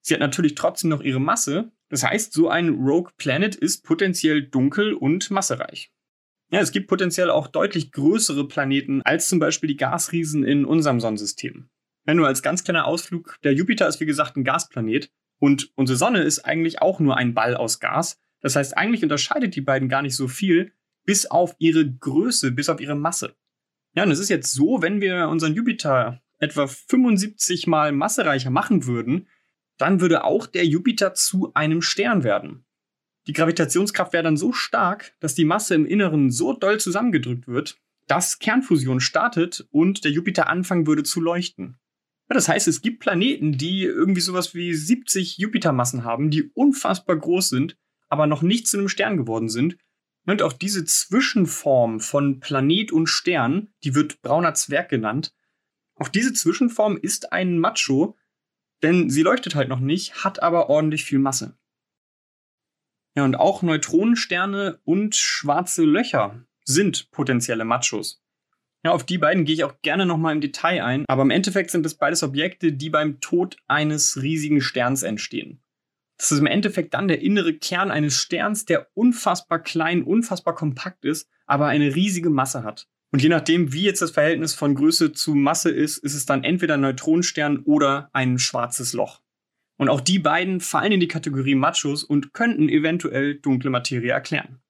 Sie 0.00 0.14
hat 0.14 0.20
natürlich 0.20 0.54
trotzdem 0.54 0.88
noch 0.88 1.02
ihre 1.02 1.20
Masse, 1.20 1.72
das 1.88 2.02
heißt, 2.02 2.32
so 2.32 2.48
ein 2.48 2.70
Rogue 2.70 3.12
Planet 3.16 3.54
ist 3.54 3.84
potenziell 3.84 4.42
dunkel 4.42 4.94
und 4.94 5.30
massereich. 5.30 5.90
Ja, 6.50 6.60
es 6.60 6.72
gibt 6.72 6.88
potenziell 6.88 7.30
auch 7.30 7.46
deutlich 7.46 7.92
größere 7.92 8.48
Planeten 8.48 9.02
als 9.02 9.28
zum 9.28 9.38
Beispiel 9.38 9.68
die 9.68 9.76
Gasriesen 9.76 10.44
in 10.44 10.64
unserem 10.64 11.00
Sonnensystem. 11.00 11.68
Ja, 12.06 12.14
nur 12.14 12.26
als 12.26 12.42
ganz 12.42 12.64
kleiner 12.64 12.86
Ausflug, 12.86 13.38
der 13.44 13.52
Jupiter 13.52 13.86
ist 13.86 14.00
wie 14.00 14.06
gesagt 14.06 14.36
ein 14.36 14.44
Gasplanet 14.44 15.10
und 15.38 15.70
unsere 15.74 15.98
Sonne 15.98 16.22
ist 16.22 16.40
eigentlich 16.40 16.80
auch 16.80 17.00
nur 17.00 17.16
ein 17.16 17.34
Ball 17.34 17.54
aus 17.54 17.80
Gas. 17.80 18.18
Das 18.40 18.56
heißt, 18.56 18.76
eigentlich 18.76 19.02
unterscheidet 19.02 19.56
die 19.56 19.60
beiden 19.60 19.88
gar 19.88 20.02
nicht 20.02 20.16
so 20.16 20.26
viel, 20.26 20.72
bis 21.04 21.26
auf 21.26 21.54
ihre 21.58 21.90
Größe, 21.90 22.52
bis 22.52 22.68
auf 22.68 22.80
ihre 22.80 22.94
Masse. 22.94 23.36
Ja, 23.94 24.04
und 24.04 24.10
es 24.10 24.18
ist 24.18 24.28
jetzt 24.30 24.52
so, 24.52 24.80
wenn 24.80 25.00
wir 25.00 25.28
unseren 25.28 25.54
Jupiter 25.54 26.22
etwa 26.38 26.66
75 26.66 27.66
mal 27.66 27.92
massereicher 27.92 28.50
machen 28.50 28.86
würden, 28.86 29.28
dann 29.78 30.00
würde 30.00 30.24
auch 30.24 30.46
der 30.46 30.66
Jupiter 30.66 31.14
zu 31.14 31.52
einem 31.54 31.82
Stern 31.82 32.24
werden. 32.24 32.64
Die 33.26 33.32
Gravitationskraft 33.32 34.12
wäre 34.12 34.24
dann 34.24 34.36
so 34.36 34.52
stark, 34.52 35.14
dass 35.20 35.34
die 35.34 35.44
Masse 35.44 35.74
im 35.74 35.86
Inneren 35.86 36.30
so 36.30 36.52
doll 36.52 36.80
zusammengedrückt 36.80 37.46
wird, 37.46 37.78
dass 38.06 38.38
Kernfusion 38.38 39.00
startet 39.00 39.68
und 39.70 40.04
der 40.04 40.10
Jupiter 40.10 40.48
anfangen 40.48 40.86
würde 40.86 41.02
zu 41.02 41.20
leuchten. 41.20 41.76
Ja, 42.28 42.34
das 42.34 42.48
heißt, 42.48 42.68
es 42.68 42.82
gibt 42.82 43.00
Planeten, 43.00 43.52
die 43.52 43.82
irgendwie 43.82 44.20
sowas 44.20 44.54
wie 44.54 44.74
70 44.74 45.38
Jupitermassen 45.38 46.04
haben, 46.04 46.30
die 46.30 46.50
unfassbar 46.54 47.16
groß 47.16 47.50
sind, 47.50 47.76
aber 48.08 48.26
noch 48.26 48.42
nicht 48.42 48.66
zu 48.66 48.78
einem 48.78 48.88
Stern 48.88 49.16
geworden 49.16 49.48
sind. 49.48 49.76
Und 50.26 50.42
auch 50.42 50.52
diese 50.52 50.84
Zwischenform 50.84 52.00
von 52.00 52.40
Planet 52.40 52.92
und 52.92 53.06
Stern, 53.06 53.68
die 53.84 53.94
wird 53.94 54.20
brauner 54.20 54.54
Zwerg 54.54 54.88
genannt. 54.88 55.34
Auch 55.94 56.08
diese 56.08 56.32
Zwischenform 56.32 56.96
ist 56.96 57.32
ein 57.32 57.58
Macho, 57.58 58.16
denn 58.82 59.10
sie 59.10 59.22
leuchtet 59.22 59.54
halt 59.54 59.68
noch 59.68 59.80
nicht, 59.80 60.24
hat 60.24 60.42
aber 60.42 60.68
ordentlich 60.68 61.04
viel 61.04 61.18
Masse. 61.18 61.56
Ja, 63.16 63.24
und 63.24 63.34
auch 63.34 63.62
Neutronensterne 63.62 64.80
und 64.84 65.16
schwarze 65.16 65.84
Löcher 65.84 66.44
sind 66.64 67.10
potenzielle 67.10 67.64
Machos. 67.64 68.22
Ja, 68.84 68.92
auf 68.92 69.04
die 69.04 69.18
beiden 69.18 69.44
gehe 69.44 69.54
ich 69.54 69.64
auch 69.64 69.80
gerne 69.82 70.06
nochmal 70.06 70.34
im 70.34 70.40
Detail 70.40 70.84
ein, 70.84 71.04
aber 71.08 71.22
im 71.22 71.30
Endeffekt 71.30 71.70
sind 71.70 71.84
es 71.84 71.96
beides 71.96 72.22
Objekte, 72.22 72.72
die 72.72 72.90
beim 72.90 73.20
Tod 73.20 73.56
eines 73.66 74.22
riesigen 74.22 74.60
Sterns 74.60 75.02
entstehen. 75.02 75.60
Das 76.16 76.32
ist 76.32 76.38
im 76.38 76.46
Endeffekt 76.46 76.94
dann 76.94 77.08
der 77.08 77.20
innere 77.20 77.54
Kern 77.54 77.90
eines 77.90 78.14
Sterns, 78.14 78.64
der 78.64 78.88
unfassbar 78.94 79.60
klein, 79.60 80.02
unfassbar 80.02 80.54
kompakt 80.54 81.04
ist, 81.04 81.28
aber 81.46 81.66
eine 81.66 81.94
riesige 81.94 82.30
Masse 82.30 82.62
hat. 82.62 82.88
Und 83.10 83.22
je 83.22 83.28
nachdem, 83.28 83.72
wie 83.72 83.82
jetzt 83.82 84.02
das 84.02 84.10
Verhältnis 84.10 84.54
von 84.54 84.74
Größe 84.74 85.12
zu 85.12 85.34
Masse 85.34 85.70
ist, 85.70 85.98
ist 85.98 86.14
es 86.14 86.26
dann 86.26 86.44
entweder 86.44 86.74
ein 86.74 86.82
Neutronenstern 86.82 87.60
oder 87.60 88.10
ein 88.12 88.38
schwarzes 88.38 88.92
Loch. 88.92 89.22
Und 89.78 89.88
auch 89.88 90.00
die 90.00 90.18
beiden 90.18 90.60
fallen 90.60 90.92
in 90.92 91.00
die 91.00 91.08
Kategorie 91.08 91.54
Machos 91.54 92.04
und 92.04 92.34
könnten 92.34 92.68
eventuell 92.68 93.36
dunkle 93.36 93.70
Materie 93.70 94.10
erklären. 94.10 94.60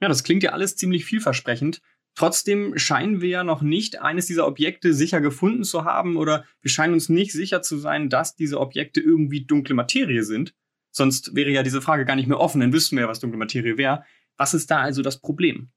Ja, 0.00 0.08
das 0.08 0.22
klingt 0.22 0.42
ja 0.42 0.52
alles 0.52 0.76
ziemlich 0.76 1.04
vielversprechend. 1.04 1.80
Trotzdem 2.14 2.76
scheinen 2.78 3.20
wir 3.20 3.28
ja 3.28 3.44
noch 3.44 3.62
nicht 3.62 4.00
eines 4.00 4.26
dieser 4.26 4.46
Objekte 4.46 4.92
sicher 4.92 5.20
gefunden 5.20 5.64
zu 5.64 5.84
haben 5.84 6.16
oder 6.16 6.44
wir 6.60 6.70
scheinen 6.70 6.94
uns 6.94 7.08
nicht 7.08 7.32
sicher 7.32 7.62
zu 7.62 7.78
sein, 7.78 8.08
dass 8.10 8.36
diese 8.36 8.60
Objekte 8.60 9.00
irgendwie 9.00 9.44
dunkle 9.44 9.74
Materie 9.74 10.22
sind. 10.22 10.54
Sonst 10.90 11.34
wäre 11.34 11.50
ja 11.50 11.62
diese 11.62 11.80
Frage 11.80 12.04
gar 12.04 12.16
nicht 12.16 12.28
mehr 12.28 12.40
offen, 12.40 12.60
dann 12.60 12.72
wüssten 12.72 12.96
wir 12.96 13.02
ja, 13.02 13.08
was 13.08 13.20
dunkle 13.20 13.38
Materie 13.38 13.76
wäre. 13.76 14.04
Was 14.36 14.54
ist 14.54 14.70
da 14.70 14.80
also 14.80 15.02
das 15.02 15.20
Problem? 15.20 15.70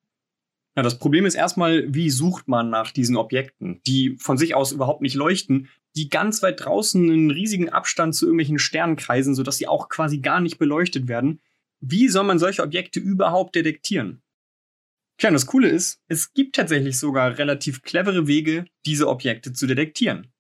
Ja, 0.76 0.84
das 0.84 1.00
Problem 1.00 1.26
ist 1.26 1.36
erstmal, 1.36 1.94
wie 1.94 2.10
sucht 2.10 2.48
man 2.48 2.70
nach 2.70 2.92
diesen 2.92 3.18
Objekten, 3.18 3.82
die 3.86 4.16
von 4.18 4.38
sich 4.38 4.56
aus 4.56 4.72
überhaupt 4.72 5.02
nicht 5.02 5.16
leuchten, 5.16 5.68
die 5.98 6.10
ganz 6.10 6.42
weit 6.42 6.64
draußen 6.64 7.04
einen 7.04 7.32
riesigen 7.32 7.70
Abstand 7.70 8.16
zu 8.16 8.26
irgendwelchen 8.26 8.60
Sternen 8.60 8.96
kreisen, 8.96 9.36
sodass 9.36 9.58
sie 9.58 9.68
auch 9.68 9.90
quasi 9.90 10.20
gar 10.20 10.40
nicht 10.40 10.58
beleuchtet 10.58 11.10
werden. 11.10 11.42
Wie 11.82 12.08
soll 12.08 12.24
man 12.24 12.40
solche 12.40 12.64
Objekte 12.64 13.02
überhaupt 13.02 13.56
detektieren? 13.56 14.22
Tja, 15.18 15.30
und 15.30 15.34
das 15.34 15.46
Coole 15.46 15.68
ist, 15.68 16.02
es 16.08 16.34
gibt 16.34 16.56
tatsächlich 16.56 16.98
sogar 16.98 17.38
relativ 17.38 17.82
clevere 17.82 18.28
Wege, 18.28 18.66
diese 18.86 19.10
Objekte 19.10 19.52
zu 19.52 19.68
detektieren. 19.68 20.32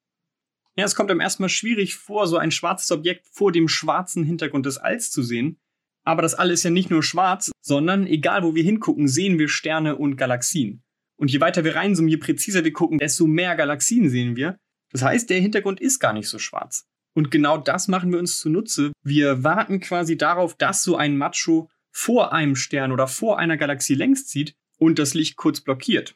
Ja, 0.77 0.85
es 0.85 0.95
kommt 0.95 1.11
einem 1.11 1.19
erstmal 1.19 1.49
schwierig 1.49 1.95
vor, 1.95 2.27
so 2.27 2.37
ein 2.37 2.51
schwarzes 2.51 2.91
Objekt 2.91 3.27
vor 3.27 3.51
dem 3.51 3.67
schwarzen 3.67 4.23
Hintergrund 4.23 4.65
des 4.65 4.77
Alls 4.77 5.11
zu 5.11 5.21
sehen, 5.21 5.59
aber 6.03 6.21
das 6.21 6.33
All 6.33 6.51
ist 6.51 6.63
ja 6.63 6.69
nicht 6.69 6.89
nur 6.89 7.03
schwarz, 7.03 7.51
sondern 7.61 8.07
egal 8.07 8.43
wo 8.43 8.55
wir 8.55 8.63
hingucken, 8.63 9.07
sehen 9.07 9.39
wir 9.39 9.47
Sterne 9.47 9.95
und 9.95 10.15
Galaxien. 10.15 10.83
Und 11.17 11.31
je 11.31 11.39
weiter 11.39 11.63
wir 11.63 11.75
reinzoomen, 11.75 12.09
je 12.09 12.17
präziser 12.17 12.63
wir 12.63 12.73
gucken, 12.73 12.97
desto 12.97 13.27
mehr 13.27 13.55
Galaxien 13.55 14.09
sehen 14.09 14.35
wir. 14.35 14.57
Das 14.91 15.03
heißt, 15.03 15.29
der 15.29 15.39
Hintergrund 15.39 15.79
ist 15.79 15.99
gar 15.99 16.13
nicht 16.13 16.27
so 16.27 16.39
schwarz. 16.39 16.85
Und 17.13 17.29
genau 17.29 17.57
das 17.57 17.87
machen 17.87 18.11
wir 18.11 18.19
uns 18.19 18.39
zunutze. 18.39 18.91
Wir 19.03 19.43
warten 19.43 19.79
quasi 19.79 20.17
darauf, 20.17 20.55
dass 20.55 20.83
so 20.83 20.95
ein 20.95 21.17
Macho 21.17 21.69
vor 21.91 22.33
einem 22.33 22.55
Stern 22.55 22.91
oder 22.91 23.07
vor 23.07 23.37
einer 23.37 23.57
Galaxie 23.57 23.95
längs 23.95 24.27
zieht 24.27 24.55
und 24.79 24.97
das 24.97 25.13
Licht 25.13 25.35
kurz 25.35 25.61
blockiert. 25.61 26.15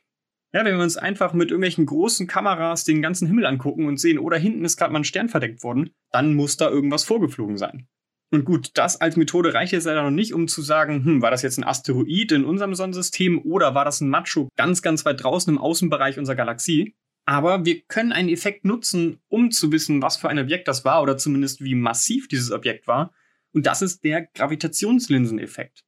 Ja, 0.54 0.64
wenn 0.64 0.78
wir 0.78 0.84
uns 0.84 0.96
einfach 0.96 1.34
mit 1.34 1.52
irgendwelchen 1.52 1.86
großen 1.86 2.28
Kameras 2.28 2.86
den 2.86 3.02
ganzen 3.02 3.28
Himmel 3.28 3.46
angucken 3.46 3.88
und 3.88 4.00
sehen, 4.00 4.18
oder 4.18 4.38
hinten 4.38 4.64
ist 4.64 4.78
gerade 4.78 4.94
mal 4.94 5.00
ein 5.00 5.04
Stern 5.04 5.28
verdeckt 5.28 5.64
worden, 5.64 5.92
dann 6.12 6.34
muss 6.34 6.56
da 6.56 6.70
irgendwas 6.70 7.04
vorgeflogen 7.04 7.58
sein. 7.58 7.88
Und 8.36 8.44
gut, 8.44 8.72
das 8.74 9.00
als 9.00 9.16
Methode 9.16 9.54
reicht 9.54 9.72
jetzt 9.72 9.86
leider 9.86 10.04
noch 10.04 10.12
nicht, 10.12 10.34
um 10.34 10.50
zu 10.50 10.62
sagen, 10.62 11.06
hm, 11.06 11.22
war 11.22 11.32
das 11.32 11.42
jetzt 11.42 11.58
ein 11.58 11.64
Asteroid 11.64 12.34
in 12.34 12.44
unserem 12.44 12.76
Sonnensystem 12.76 13.40
oder 13.40 13.76
war 13.76 13.86
das 13.86 14.02
ein 14.02 14.10
Macho 14.10 14.50
ganz, 14.58 14.82
ganz 14.82 15.06
weit 15.06 15.24
draußen 15.24 15.54
im 15.54 15.58
Außenbereich 15.58 16.20
unserer 16.20 16.36
Galaxie. 16.36 16.98
Aber 17.26 17.64
wir 17.64 17.82
können 17.84 18.12
einen 18.12 18.28
Effekt 18.28 18.66
nutzen, 18.66 19.22
um 19.30 19.52
zu 19.52 19.72
wissen, 19.72 20.02
was 20.02 20.18
für 20.18 20.28
ein 20.28 20.38
Objekt 20.38 20.68
das 20.68 20.84
war 20.84 21.02
oder 21.02 21.18
zumindest 21.18 21.64
wie 21.64 21.76
massiv 21.76 22.28
dieses 22.28 22.52
Objekt 22.52 22.88
war. 22.88 23.14
Und 23.54 23.68
das 23.68 23.82
ist 23.82 24.04
der 24.04 24.28
Gravitationslinseneffekt. 24.34 25.86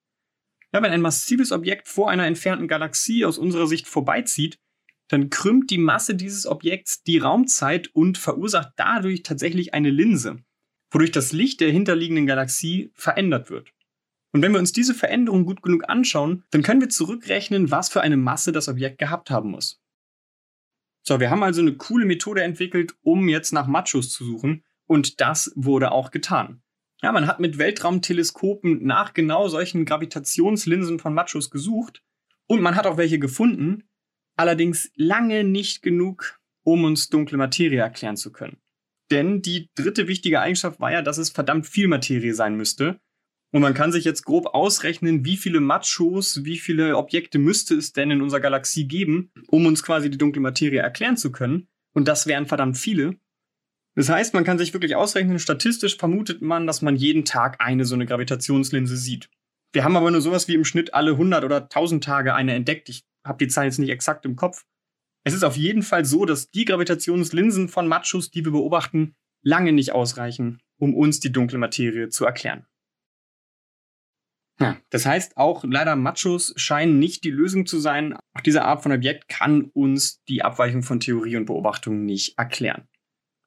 Ja, 0.71 0.81
wenn 0.81 0.93
ein 0.93 1.01
massives 1.01 1.51
Objekt 1.51 1.89
vor 1.89 2.09
einer 2.09 2.27
entfernten 2.27 2.69
Galaxie 2.69 3.25
aus 3.25 3.37
unserer 3.37 3.67
Sicht 3.67 3.89
vorbeizieht, 3.89 4.57
dann 5.09 5.29
krümmt 5.29 5.69
die 5.69 5.79
Masse 5.79 6.15
dieses 6.15 6.47
Objekts 6.47 7.03
die 7.03 7.17
Raumzeit 7.17 7.89
und 7.89 8.17
verursacht 8.17 8.71
dadurch 8.77 9.23
tatsächlich 9.23 9.73
eine 9.73 9.89
Linse 9.89 10.37
wodurch 10.91 11.11
das 11.11 11.31
Licht 11.31 11.59
der 11.59 11.71
hinterliegenden 11.71 12.25
Galaxie 12.25 12.91
verändert 12.93 13.49
wird. 13.49 13.73
Und 14.33 14.41
wenn 14.41 14.51
wir 14.51 14.59
uns 14.59 14.71
diese 14.71 14.93
Veränderung 14.93 15.45
gut 15.45 15.61
genug 15.61 15.89
anschauen, 15.89 16.43
dann 16.51 16.61
können 16.61 16.81
wir 16.81 16.89
zurückrechnen, 16.89 17.71
was 17.71 17.89
für 17.89 18.01
eine 18.01 18.17
Masse 18.17 18.51
das 18.51 18.67
Objekt 18.67 18.99
gehabt 18.99 19.29
haben 19.29 19.51
muss. 19.51 19.81
So, 21.01 21.19
wir 21.19 21.29
haben 21.29 21.43
also 21.43 21.61
eine 21.61 21.77
coole 21.77 22.05
Methode 22.05 22.43
entwickelt, 22.43 22.93
um 23.01 23.29
jetzt 23.29 23.53
nach 23.53 23.67
Machos 23.67 24.11
zu 24.11 24.25
suchen, 24.25 24.63
und 24.85 25.21
das 25.21 25.51
wurde 25.55 25.91
auch 25.91 26.11
getan. 26.11 26.61
Ja, 27.01 27.11
man 27.11 27.27
hat 27.27 27.39
mit 27.39 27.57
Weltraumteleskopen 27.57 28.83
nach 28.83 29.13
genau 29.13 29.47
solchen 29.47 29.85
Gravitationslinsen 29.85 30.99
von 30.99 31.13
Machos 31.13 31.49
gesucht 31.49 32.03
und 32.47 32.61
man 32.61 32.75
hat 32.75 32.87
auch 32.87 32.97
welche 32.97 33.19
gefunden, 33.19 33.87
allerdings 34.35 34.91
lange 34.95 35.43
nicht 35.43 35.81
genug, 35.81 36.39
um 36.63 36.83
uns 36.85 37.09
dunkle 37.09 37.37
Materie 37.37 37.79
erklären 37.79 38.17
zu 38.17 38.31
können. 38.31 38.57
Denn 39.11 39.41
die 39.41 39.69
dritte 39.75 40.07
wichtige 40.07 40.41
Eigenschaft 40.41 40.79
war 40.79 40.91
ja, 40.91 41.01
dass 41.01 41.17
es 41.17 41.29
verdammt 41.29 41.67
viel 41.67 41.87
Materie 41.87 42.33
sein 42.33 42.55
müsste. 42.55 42.99
Und 43.51 43.61
man 43.61 43.73
kann 43.73 43.93
sich 43.93 44.03
jetzt 44.03 44.23
grob 44.23 44.47
ausrechnen, 44.47 45.23
wie 45.23 45.37
viele 45.37 45.61
Machos, 45.61 46.43
wie 46.43 46.57
viele 46.57 46.97
Objekte 46.97 47.39
müsste 47.39 47.75
es 47.75 47.93
denn 47.93 48.11
in 48.11 48.21
unserer 48.21 48.41
Galaxie 48.41 48.87
geben, 48.87 49.31
um 49.47 49.65
uns 49.65 49.83
quasi 49.83 50.09
die 50.09 50.17
dunkle 50.17 50.41
Materie 50.41 50.81
erklären 50.81 51.15
zu 51.15 51.31
können. 51.31 51.67
Und 51.93 52.07
das 52.07 52.27
wären 52.27 52.45
verdammt 52.45 52.77
viele. 52.77 53.15
Das 53.95 54.09
heißt, 54.09 54.33
man 54.33 54.43
kann 54.43 54.59
sich 54.59 54.73
wirklich 54.73 54.95
ausrechnen, 54.95 55.39
statistisch 55.39 55.97
vermutet 55.97 56.41
man, 56.41 56.67
dass 56.67 56.83
man 56.83 56.95
jeden 56.95 57.25
Tag 57.25 57.55
eine 57.59 57.85
so 57.85 57.95
eine 57.95 58.05
Gravitationslinse 58.05 58.95
sieht. 58.95 59.29
Wir 59.73 59.83
haben 59.83 59.97
aber 59.97 60.11
nur 60.11 60.21
sowas 60.21 60.47
wie 60.47 60.53
im 60.53 60.65
Schnitt 60.65 60.93
alle 60.93 61.11
100 61.11 61.43
oder 61.43 61.63
1000 61.63 62.03
Tage 62.03 62.35
eine 62.35 62.53
entdeckt. 62.53 62.89
Ich 62.89 63.05
habe 63.25 63.43
die 63.43 63.47
Zahl 63.47 63.65
jetzt 63.65 63.79
nicht 63.79 63.89
exakt 63.89 64.25
im 64.25 64.35
Kopf. 64.35 64.65
Es 65.27 65.33
ist 65.33 65.43
auf 65.43 65.57
jeden 65.57 65.83
Fall 65.83 66.05
so, 66.05 66.23
dass 66.23 66.51
die 66.51 66.63
Gravitationslinsen 66.63 67.67
von 67.67 67.85
Machos, 67.85 68.31
die 68.31 68.45
wir 68.45 68.53
beobachten, 68.53 69.13
lange 69.41 69.73
nicht 69.73 69.91
ausreichen, 69.91 70.61
um 70.79 70.95
uns 70.95 71.19
die 71.19 71.33
dunkle 71.33 71.57
Materie 71.57 72.07
zu 72.07 72.23
erklären. 72.23 72.65
Ja, 74.57 74.77
das 74.89 75.05
heißt, 75.05 75.35
auch 75.35 75.65
leider 75.65 75.97
Machos 75.97 76.53
scheinen 76.55 76.99
nicht 76.99 77.25
die 77.25 77.29
Lösung 77.31 77.65
zu 77.65 77.77
sein. 77.77 78.13
Auch 78.35 78.39
diese 78.39 78.63
Art 78.63 78.83
von 78.83 78.93
Objekt 78.93 79.27
kann 79.27 79.63
uns 79.73 80.23
die 80.29 80.43
Abweichung 80.43 80.81
von 80.81 81.01
Theorie 81.01 81.35
und 81.35 81.47
Beobachtung 81.47 82.05
nicht 82.05 82.37
erklären. 82.37 82.87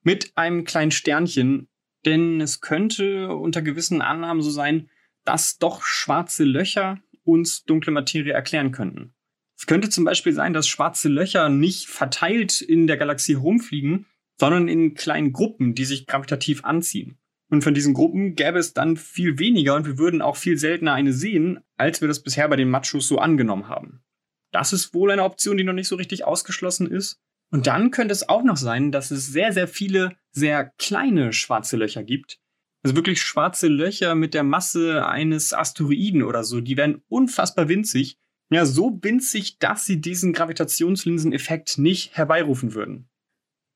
Mit 0.03 0.37
einem 0.37 0.65
kleinen 0.65 0.91
Sternchen, 0.91 1.71
denn 2.05 2.43
es 2.43 2.61
könnte 2.61 3.35
unter 3.35 3.63
gewissen 3.63 4.03
Annahmen 4.03 4.43
so 4.43 4.51
sein, 4.51 4.91
dass 5.25 5.57
doch 5.57 5.83
schwarze 5.83 6.45
Löcher 6.45 6.99
uns 7.25 7.65
dunkle 7.65 7.93
Materie 7.93 8.35
erklären 8.35 8.71
könnten. 8.71 9.15
Es 9.61 9.67
könnte 9.67 9.91
zum 9.91 10.05
Beispiel 10.05 10.33
sein, 10.33 10.55
dass 10.55 10.67
schwarze 10.67 11.11
Löcher 11.11 11.51
nicht 11.51 11.87
verteilt 11.87 12.63
in 12.63 12.87
der 12.87 12.97
Galaxie 12.97 13.35
herumfliegen, 13.35 14.07
sondern 14.39 14.69
in 14.69 14.95
kleinen 14.95 15.35
Gruppen, 15.35 15.75
die 15.75 15.85
sich 15.85 16.07
gravitativ 16.07 16.65
anziehen. 16.65 17.19
Und 17.51 17.63
von 17.63 17.75
diesen 17.75 17.93
Gruppen 17.93 18.37
gäbe 18.37 18.59
es 18.59 18.73
dann 18.73 18.97
viel 18.97 19.39
weniger 19.39 19.75
und 19.75 19.85
wir 19.85 19.99
würden 19.99 20.23
auch 20.23 20.37
viel 20.37 20.57
seltener 20.57 20.95
eine 20.95 21.13
sehen, 21.13 21.61
als 21.77 22.01
wir 22.01 22.09
das 22.09 22.23
bisher 22.23 22.49
bei 22.49 22.57
den 22.57 22.71
Machos 22.71 23.07
so 23.07 23.19
angenommen 23.19 23.69
haben. 23.69 24.03
Das 24.51 24.73
ist 24.73 24.95
wohl 24.95 25.11
eine 25.11 25.25
Option, 25.25 25.59
die 25.59 25.65
noch 25.65 25.75
nicht 25.75 25.89
so 25.89 25.97
richtig 25.97 26.25
ausgeschlossen 26.25 26.91
ist. 26.91 27.21
Und 27.51 27.67
dann 27.67 27.91
könnte 27.91 28.13
es 28.13 28.27
auch 28.31 28.43
noch 28.43 28.57
sein, 28.57 28.93
dass 28.93 29.11
es 29.11 29.27
sehr, 29.27 29.53
sehr 29.53 29.69
viele 29.69 30.17
sehr 30.33 30.73
kleine 30.79 31.35
schwarze 31.35 31.77
Löcher 31.77 32.03
gibt. 32.03 32.39
Also 32.83 32.97
wirklich 32.97 33.21
schwarze 33.21 33.69
Löcher 33.69 34.15
mit 34.15 34.33
der 34.33 34.43
Masse 34.43 35.05
eines 35.07 35.53
Asteroiden 35.53 36.23
oder 36.23 36.45
so. 36.45 36.63
Die 36.63 36.79
werden 36.79 37.03
unfassbar 37.09 37.69
winzig 37.69 38.17
ja 38.51 38.67
so 38.67 38.99
winzig, 39.03 39.59
dass 39.59 39.87
sie 39.87 40.01
diesen 40.01 40.33
Gravitationslinseneffekt 40.33 41.79
nicht 41.79 42.17
herbeirufen 42.17 42.75
würden. 42.75 43.09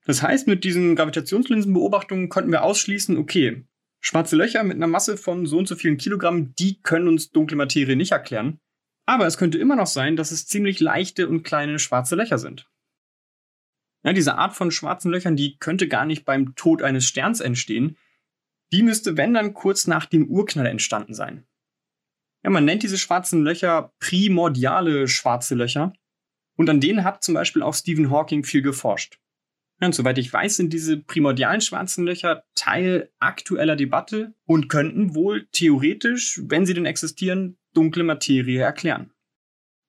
Das 0.05 0.23
heißt, 0.23 0.47
mit 0.47 0.65
diesen 0.65 0.97
Gravitationslinsenbeobachtungen 0.97 2.29
konnten 2.29 2.51
wir 2.51 2.63
ausschließen, 2.63 3.17
okay, 3.17 3.65
schwarze 4.01 4.37
Löcher 4.37 4.63
mit 4.65 4.77
einer 4.77 4.87
Masse 4.87 5.17
von 5.17 5.47
so 5.47 5.59
und 5.59 5.67
so 5.67 5.77
vielen 5.77 5.97
Kilogramm, 5.97 6.55
die 6.57 6.83
können 6.83 7.09
uns 7.09 7.31
dunkle 7.31 7.57
Materie 7.57 7.97
nicht 7.97 8.13
erklären. 8.13 8.59
Aber 9.07 9.27
es 9.27 9.39
könnte 9.39 9.59
immer 9.59 9.77
noch 9.77 9.87
sein, 9.87 10.17
dass 10.17 10.31
es 10.31 10.47
ziemlich 10.47 10.81
leichte 10.81 11.29
und 11.29 11.43
kleine 11.43 11.79
schwarze 11.79 12.17
Löcher 12.17 12.39
sind. 12.39 12.71
Ja, 14.03 14.13
diese 14.13 14.37
Art 14.37 14.55
von 14.55 14.71
schwarzen 14.71 15.11
Löchern, 15.11 15.37
die 15.37 15.57
könnte 15.59 15.89
gar 15.89 16.05
nicht 16.05 16.25
beim 16.25 16.55
Tod 16.55 16.83
eines 16.83 17.07
Sterns 17.07 17.41
entstehen. 17.41 17.97
Die 18.73 18.83
müsste, 18.83 19.17
wenn 19.17 19.33
dann, 19.33 19.55
kurz 19.55 19.87
nach 19.87 20.05
dem 20.05 20.29
Urknall 20.29 20.67
entstanden 20.67 21.15
sein. 21.15 21.47
Ja, 22.45 22.51
man 22.51 22.65
nennt 22.65 22.83
diese 22.83 22.99
schwarzen 22.99 23.43
Löcher 23.43 23.93
primordiale 23.99 25.09
schwarze 25.09 25.55
Löcher. 25.55 25.93
Und 26.57 26.71
an 26.71 26.81
denen 26.81 27.03
hat 27.03 27.25
zum 27.25 27.35
Beispiel 27.35 27.63
auch 27.63 27.75
Stephen 27.75 28.11
Hawking 28.11 28.45
viel 28.45 28.63
geforscht. 28.63 29.19
Ja, 29.81 29.87
und 29.87 29.95
soweit 29.95 30.19
ich 30.19 30.33
weiß, 30.33 30.57
sind 30.57 30.73
diese 30.73 30.99
primordialen 30.99 31.61
schwarzen 31.61 32.05
Löcher 32.05 32.45
Teil 32.55 33.11
aktueller 33.19 33.77
Debatte 33.77 34.35
und 34.45 34.69
könnten 34.69 35.15
wohl 35.15 35.49
theoretisch, 35.51 36.41
wenn 36.45 36.65
sie 36.65 36.75
denn 36.75 36.87
existieren, 36.87 37.59
dunkle 37.73 38.05
Materie 38.05 38.61
erklären. 38.61 39.11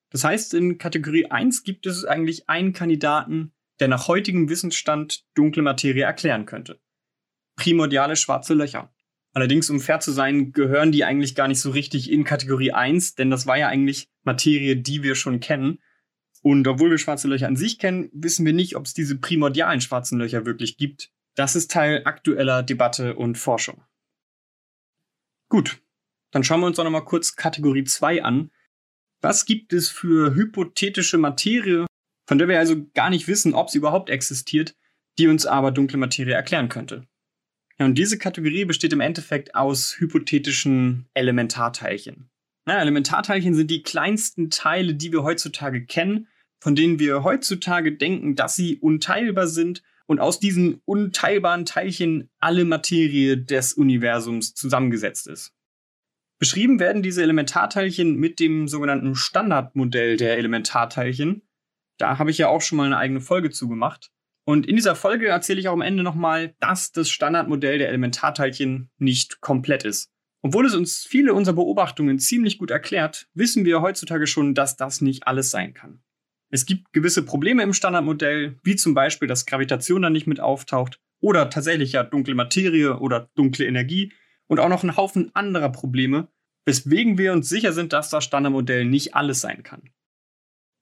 Das 0.09 0.23
heißt, 0.23 0.53
in 0.53 0.77
Kategorie 0.77 1.29
1 1.29 1.63
gibt 1.63 1.85
es 1.85 2.05
eigentlich 2.05 2.49
einen 2.49 2.73
Kandidaten, 2.73 3.53
der 3.79 3.89
nach 3.89 4.07
heutigem 4.07 4.49
Wissensstand 4.49 5.25
dunkle 5.35 5.61
Materie 5.61 6.03
erklären 6.03 6.45
könnte. 6.45 6.79
Primordiale 7.57 8.15
schwarze 8.15 8.53
Löcher. 8.53 8.93
Allerdings, 9.35 9.69
um 9.69 9.81
fair 9.81 9.99
zu 9.99 10.13
sein, 10.13 10.53
gehören 10.53 10.93
die 10.93 11.03
eigentlich 11.03 11.35
gar 11.35 11.49
nicht 11.49 11.59
so 11.59 11.71
richtig 11.71 12.09
in 12.09 12.23
Kategorie 12.23 12.71
1, 12.71 13.15
denn 13.15 13.29
das 13.29 13.45
war 13.45 13.57
ja 13.57 13.67
eigentlich 13.67 14.07
Materie, 14.23 14.77
die 14.77 15.03
wir 15.03 15.15
schon 15.15 15.41
kennen. 15.41 15.79
Und 16.41 16.65
obwohl 16.69 16.89
wir 16.89 16.97
schwarze 16.97 17.27
Löcher 17.27 17.47
an 17.47 17.57
sich 17.57 17.77
kennen, 17.77 18.09
wissen 18.13 18.45
wir 18.45 18.53
nicht, 18.53 18.77
ob 18.77 18.85
es 18.85 18.93
diese 18.93 19.17
primordialen 19.17 19.81
schwarzen 19.81 20.19
Löcher 20.19 20.45
wirklich 20.45 20.77
gibt. 20.77 21.11
Das 21.35 21.57
ist 21.57 21.69
Teil 21.69 22.03
aktueller 22.05 22.63
Debatte 22.63 23.15
und 23.15 23.37
Forschung. 23.37 23.83
Gut, 25.49 25.81
dann 26.31 26.45
schauen 26.45 26.61
wir 26.61 26.67
uns 26.67 26.77
doch 26.77 26.85
nochmal 26.85 27.03
kurz 27.03 27.35
Kategorie 27.35 27.83
2 27.83 28.23
an. 28.23 28.51
Was 29.19 29.45
gibt 29.45 29.73
es 29.73 29.89
für 29.89 30.33
hypothetische 30.33 31.17
Materie, 31.17 31.87
von 32.25 32.37
der 32.37 32.47
wir 32.47 32.57
also 32.57 32.87
gar 32.93 33.09
nicht 33.09 33.27
wissen, 33.27 33.53
ob 33.53 33.69
sie 33.69 33.79
überhaupt 33.79 34.09
existiert, 34.09 34.77
die 35.17 35.27
uns 35.27 35.45
aber 35.45 35.71
dunkle 35.71 35.97
Materie 35.97 36.33
erklären 36.33 36.69
könnte? 36.69 37.05
Ja, 37.79 37.85
und 37.85 37.97
diese 37.97 38.17
Kategorie 38.17 38.65
besteht 38.65 38.93
im 38.93 39.01
Endeffekt 39.01 39.55
aus 39.55 39.97
hypothetischen 39.99 41.07
Elementarteilchen. 41.13 42.29
Ja, 42.67 42.79
Elementarteilchen 42.79 43.53
sind 43.53 43.69
die 43.69 43.83
kleinsten 43.83 44.49
Teile, 44.49 44.95
die 44.95 45.11
wir 45.11 45.23
heutzutage 45.23 45.85
kennen, 45.85 46.27
von 46.59 46.75
denen 46.75 46.99
wir 46.99 47.23
heutzutage 47.23 47.91
denken, 47.95 48.35
dass 48.35 48.55
sie 48.55 48.77
unteilbar 48.77 49.47
sind 49.47 49.83
und 50.07 50.19
aus 50.19 50.39
diesen 50.39 50.81
unteilbaren 50.85 51.65
Teilchen 51.65 52.29
alle 52.39 52.65
Materie 52.65 53.37
des 53.37 53.73
Universums 53.73 54.53
zusammengesetzt 54.53 55.27
ist. 55.27 55.53
Beschrieben 56.39 56.79
werden 56.79 57.01
diese 57.01 57.23
Elementarteilchen 57.23 58.15
mit 58.15 58.39
dem 58.39 58.67
sogenannten 58.67 59.15
Standardmodell 59.15 60.17
der 60.17 60.37
Elementarteilchen. 60.37 61.43
Da 61.97 62.19
habe 62.19 62.31
ich 62.31 62.37
ja 62.37 62.49
auch 62.49 62.61
schon 62.61 62.77
mal 62.77 62.85
eine 62.85 62.97
eigene 62.97 63.21
Folge 63.21 63.51
zugemacht. 63.51 64.11
Und 64.45 64.67
in 64.67 64.75
dieser 64.75 64.95
Folge 64.95 65.27
erzähle 65.27 65.59
ich 65.59 65.67
auch 65.67 65.73
am 65.73 65.81
Ende 65.81 66.03
nochmal, 66.03 66.55
dass 66.59 66.91
das 66.91 67.09
Standardmodell 67.09 67.79
der 67.79 67.89
Elementarteilchen 67.89 68.89
nicht 68.99 69.41
komplett 69.41 69.83
ist. 69.83 70.11
Obwohl 70.43 70.67
es 70.67 70.75
uns 70.75 71.03
viele 71.03 71.33
unserer 71.33 71.55
Beobachtungen 71.55 72.19
ziemlich 72.19 72.59
gut 72.59 72.69
erklärt, 72.69 73.27
wissen 73.33 73.65
wir 73.65 73.81
heutzutage 73.81 74.27
schon, 74.27 74.53
dass 74.53 74.77
das 74.77 75.01
nicht 75.01 75.27
alles 75.27 75.49
sein 75.49 75.73
kann. 75.73 76.03
Es 76.51 76.67
gibt 76.67 76.93
gewisse 76.93 77.25
Probleme 77.25 77.63
im 77.63 77.73
Standardmodell, 77.73 78.59
wie 78.61 78.75
zum 78.75 78.93
Beispiel, 78.93 79.27
dass 79.27 79.47
Gravitation 79.47 80.03
da 80.03 80.11
nicht 80.11 80.27
mit 80.27 80.39
auftaucht 80.39 80.99
oder 81.19 81.49
tatsächlich 81.49 81.93
ja 81.93 82.03
dunkle 82.03 82.35
Materie 82.35 82.99
oder 82.99 83.31
dunkle 83.33 83.65
Energie 83.65 84.13
und 84.45 84.59
auch 84.59 84.69
noch 84.69 84.83
einen 84.83 84.95
Haufen 84.95 85.31
anderer 85.33 85.69
Probleme, 85.69 86.27
weswegen 86.65 87.17
wir 87.17 87.33
uns 87.33 87.49
sicher 87.49 87.73
sind, 87.73 87.93
dass 87.93 88.11
das 88.11 88.23
Standardmodell 88.23 88.85
nicht 88.85 89.15
alles 89.15 89.41
sein 89.41 89.63
kann. 89.63 89.89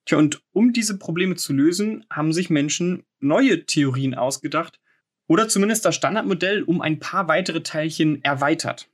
Tja, 0.05 0.17
und 0.17 0.43
um 0.51 0.73
diese 0.73 0.97
Probleme 0.97 1.35
zu 1.35 1.53
lösen, 1.53 2.05
haben 2.09 2.33
sich 2.33 2.49
Menschen 2.49 3.03
neue 3.19 3.65
Theorien 3.65 4.15
ausgedacht 4.15 4.79
oder 5.27 5.47
zumindest 5.47 5.85
das 5.85 5.95
Standardmodell 5.95 6.63
um 6.63 6.81
ein 6.81 6.99
paar 6.99 7.27
weitere 7.27 7.63
Teilchen 7.63 8.23
erweitert. 8.23 8.89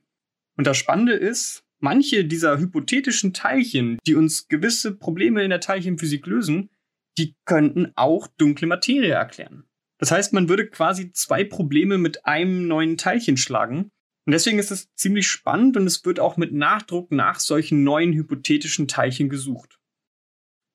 Und 0.56 0.66
das 0.66 0.76
Spannende 0.76 1.14
ist, 1.14 1.64
manche 1.80 2.24
dieser 2.24 2.58
hypothetischen 2.58 3.32
Teilchen, 3.32 3.98
die 4.06 4.14
uns 4.14 4.46
gewisse 4.48 4.94
Probleme 4.94 5.42
in 5.42 5.50
der 5.50 5.60
Teilchenphysik 5.60 6.26
lösen, 6.26 6.70
die 7.18 7.34
könnten 7.44 7.92
auch 7.96 8.28
dunkle 8.38 8.66
Materie 8.68 9.12
erklären. 9.12 9.64
Das 9.98 10.10
heißt, 10.10 10.32
man 10.32 10.48
würde 10.48 10.68
quasi 10.68 11.12
zwei 11.12 11.44
Probleme 11.44 11.98
mit 11.98 12.24
einem 12.24 12.68
neuen 12.68 12.96
Teilchen 12.96 13.36
schlagen. 13.36 13.90
Und 14.26 14.32
deswegen 14.32 14.58
ist 14.58 14.70
es 14.70 14.94
ziemlich 14.94 15.26
spannend 15.26 15.76
und 15.76 15.86
es 15.86 16.04
wird 16.04 16.20
auch 16.20 16.36
mit 16.36 16.52
Nachdruck 16.52 17.10
nach 17.10 17.40
solchen 17.40 17.82
neuen 17.82 18.12
hypothetischen 18.12 18.86
Teilchen 18.86 19.28
gesucht. 19.28 19.79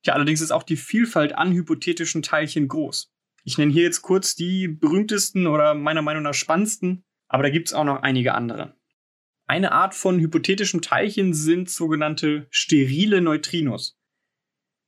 Ja, 0.05 0.13
allerdings 0.13 0.41
ist 0.41 0.51
auch 0.51 0.63
die 0.63 0.77
Vielfalt 0.77 1.35
an 1.35 1.51
hypothetischen 1.51 2.21
Teilchen 2.21 2.67
groß. 2.67 3.11
Ich 3.43 3.57
nenne 3.57 3.71
hier 3.71 3.83
jetzt 3.83 4.01
kurz 4.01 4.35
die 4.35 4.67
berühmtesten 4.67 5.47
oder 5.47 5.73
meiner 5.73 6.01
Meinung 6.01 6.23
nach 6.23 6.33
spannendsten, 6.33 7.03
aber 7.27 7.43
da 7.43 7.49
gibt 7.49 7.67
es 7.67 7.73
auch 7.73 7.83
noch 7.83 8.01
einige 8.03 8.33
andere. 8.35 8.75
Eine 9.47 9.71
Art 9.71 9.93
von 9.93 10.19
hypothetischem 10.19 10.81
Teilchen 10.81 11.33
sind 11.33 11.69
sogenannte 11.69 12.47
sterile 12.49 13.21
Neutrinos. 13.21 13.97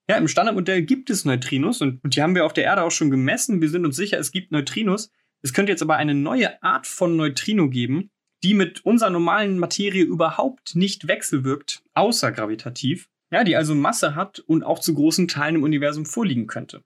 Ja, 0.10 0.18
im 0.18 0.28
Standardmodell 0.28 0.84
gibt 0.84 1.10
es 1.10 1.26
Neutrinos 1.26 1.82
und, 1.82 2.04
und 2.04 2.16
die 2.16 2.22
haben 2.22 2.34
wir 2.34 2.46
auf 2.46 2.54
der 2.54 2.64
Erde 2.64 2.84
auch 2.84 2.92
schon 2.92 3.12
gemessen. 3.12 3.62
Wir 3.62 3.70
sind 3.70 3.86
uns 3.86 3.96
sicher, 3.96 4.18
es 4.18 4.32
gibt 4.32 4.52
Neutrinos. 4.52 5.12
Es 5.44 5.54
könnte 5.54 5.72
jetzt 5.72 5.82
aber 5.82 5.98
eine 5.98 6.16
neue 6.16 6.62
Art 6.64 6.88
von 6.88 7.16
Neutrino 7.16 7.70
geben, 7.70 8.10
die 8.44 8.54
mit 8.54 8.86
unserer 8.86 9.10
normalen 9.10 9.60
Materie 9.60 10.04
überhaupt 10.04 10.76
nicht 10.76 11.08
wechselwirkt, 11.08 11.84
außer 11.94 12.32
gravitativ 12.32 13.10
ja, 13.32 13.44
die 13.44 13.56
also 13.56 13.76
Masse 13.76 14.16
hat 14.16 14.40
und 14.40 14.64
auch 14.64 14.80
zu 14.80 14.94
großen 14.94 15.28
Teilen 15.28 15.56
im 15.56 15.64
Universum 15.64 16.06
vorliegen 16.06 16.48
könnte. 16.48 16.84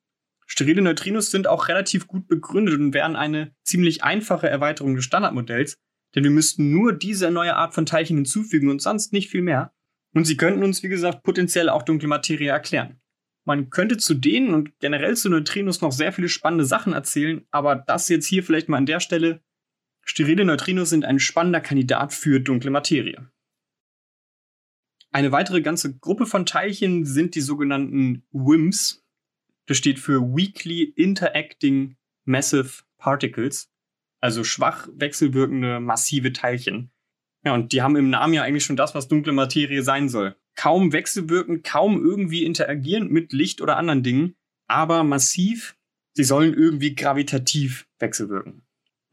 Sterile 0.48 0.82
Neutrinos 0.82 1.32
sind 1.32 1.48
auch 1.48 1.70
relativ 1.70 2.08
gut 2.08 2.28
begründet 2.28 2.80
und 2.80 2.94
wären 2.94 3.16
eine 3.16 3.56
ziemlich 3.64 4.04
einfache 4.04 4.50
Erweiterung 4.50 4.96
des 4.96 5.06
Standardmodells, 5.06 5.78
denn 6.14 6.24
wir 6.24 6.32
müssten 6.32 6.72
nur 6.72 6.94
diese 6.94 7.32
neue 7.32 7.56
Art 7.56 7.74
von 7.74 7.86
Teilchen 7.86 8.18
hinzufügen 8.18 8.70
und 8.70 8.82
sonst 8.82 9.14
nicht 9.14 9.30
viel 9.30 9.42
mehr. 9.42 9.74
Und 10.14 10.26
sie 10.26 10.36
könnten 10.36 10.64
uns, 10.64 10.84
wie 10.84 10.90
gesagt, 10.90 11.24
potenziell 11.24 11.70
auch 11.70 11.84
dunkle 11.84 12.10
Materie 12.10 12.50
erklären. 12.50 13.00
Man 13.46 13.70
könnte 13.70 13.98
zu 13.98 14.14
denen 14.14 14.54
und 14.54 14.78
generell 14.80 15.16
zu 15.16 15.30
Neutrinos 15.30 15.82
noch 15.82 15.92
sehr 15.92 16.12
viele 16.12 16.30
spannende 16.30 16.66
Sachen 16.66 16.94
erzählen, 16.94 17.46
aber 17.50 17.76
das 17.76 18.10
jetzt 18.10 18.28
hier 18.28 18.44
vielleicht 18.44 18.70
mal 18.70 18.78
an 18.78 18.86
der 18.86 19.00
Stelle. 19.00 19.42
Sterile 20.04 20.46
Neutrinos 20.46 20.90
sind 20.90 21.06
ein 21.06 21.20
spannender 21.20 21.62
Kandidat 21.62 22.14
für 22.14 22.40
dunkle 22.40 22.72
Materie. 22.72 23.31
Eine 25.14 25.34
weitere 25.34 25.62
ganze 25.62 25.98
Gruppe 25.98 26.26
von 26.26 26.46
Teilchen 26.46 27.06
sind 27.06 27.36
die 27.36 27.42
sogenannten 27.42 28.24
WIMPs. 28.32 29.04
Das 29.66 29.78
steht 29.78 30.00
für 30.00 30.22
Weakly 30.22 30.84
Interacting 30.84 31.98
Massive 32.24 32.84
Particles, 32.98 33.70
also 34.22 34.44
schwach 34.46 34.88
wechselwirkende 34.94 35.82
massive 35.82 36.32
Teilchen. 36.32 36.92
Ja, 37.44 37.54
und 37.54 37.74
die 37.74 37.82
haben 37.82 37.98
im 37.98 38.10
Namen 38.10 38.34
ja 38.34 38.44
eigentlich 38.44 38.64
schon 38.64 38.78
das, 38.78 38.96
was 38.96 39.10
dunkle 39.10 39.34
Materie 39.34 39.84
sein 39.84 40.08
soll. 40.08 40.36
Kaum 40.56 40.94
wechselwirken, 40.94 41.64
kaum 41.64 42.02
irgendwie 42.02 42.46
interagieren 42.46 43.10
mit 43.10 43.34
Licht 43.34 43.62
oder 43.62 43.78
anderen 43.78 44.04
Dingen, 44.04 44.36
aber 44.68 45.04
massiv, 45.04 45.76
sie 46.14 46.24
sollen 46.24 46.54
irgendwie 46.54 46.96
gravitativ 46.96 47.88
wechselwirken. 48.00 48.62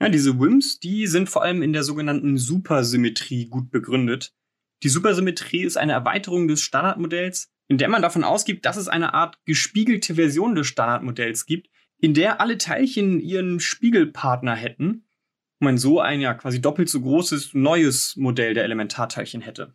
Ja, 0.01 0.09
diese 0.11 0.39
WIMPs, 0.39 0.79
die 0.79 1.09
sind 1.09 1.29
vor 1.29 1.43
allem 1.43 1.63
in 1.63 1.73
der 1.73 1.83
sogenannten 1.83 2.39
Supersymmetrie 2.39 3.47
gut 3.47 3.71
begründet. 3.71 4.33
Die 4.83 4.89
Supersymmetrie 4.89 5.63
ist 5.63 5.77
eine 5.77 5.93
Erweiterung 5.93 6.47
des 6.47 6.63
Standardmodells, 6.63 7.51
in 7.67 7.79
der 7.79 7.89
man 7.89 8.03
davon 8.03 8.25
ausgeht, 8.25 8.65
dass 8.65 8.77
es 8.77 8.89
eine 8.89 9.13
Art 9.13 9.39
gespiegelte 9.45 10.15
Version 10.15 10.55
des 10.55 10.67
Standardmodells 10.69 11.47
gibt, 11.47 11.69
in 12.01 12.15
der 12.15 12.41
alle 12.41 12.59
Teilchen 12.59 13.21
ihren 13.21 13.61
Spiegelpartner 13.61 14.55
hätten 14.55 15.05
und 15.61 15.65
man 15.65 15.79
so 15.79 16.01
ein 16.01 16.21
ja 16.21 16.35
quasi 16.35 16.61
doppelt 16.61 16.89
so 16.89 17.01
großes 17.01 17.55
neues 17.55 18.17
Modell 18.17 18.55
der 18.55 18.65
Elementarteilchen 18.65 19.41
hätte. 19.41 19.75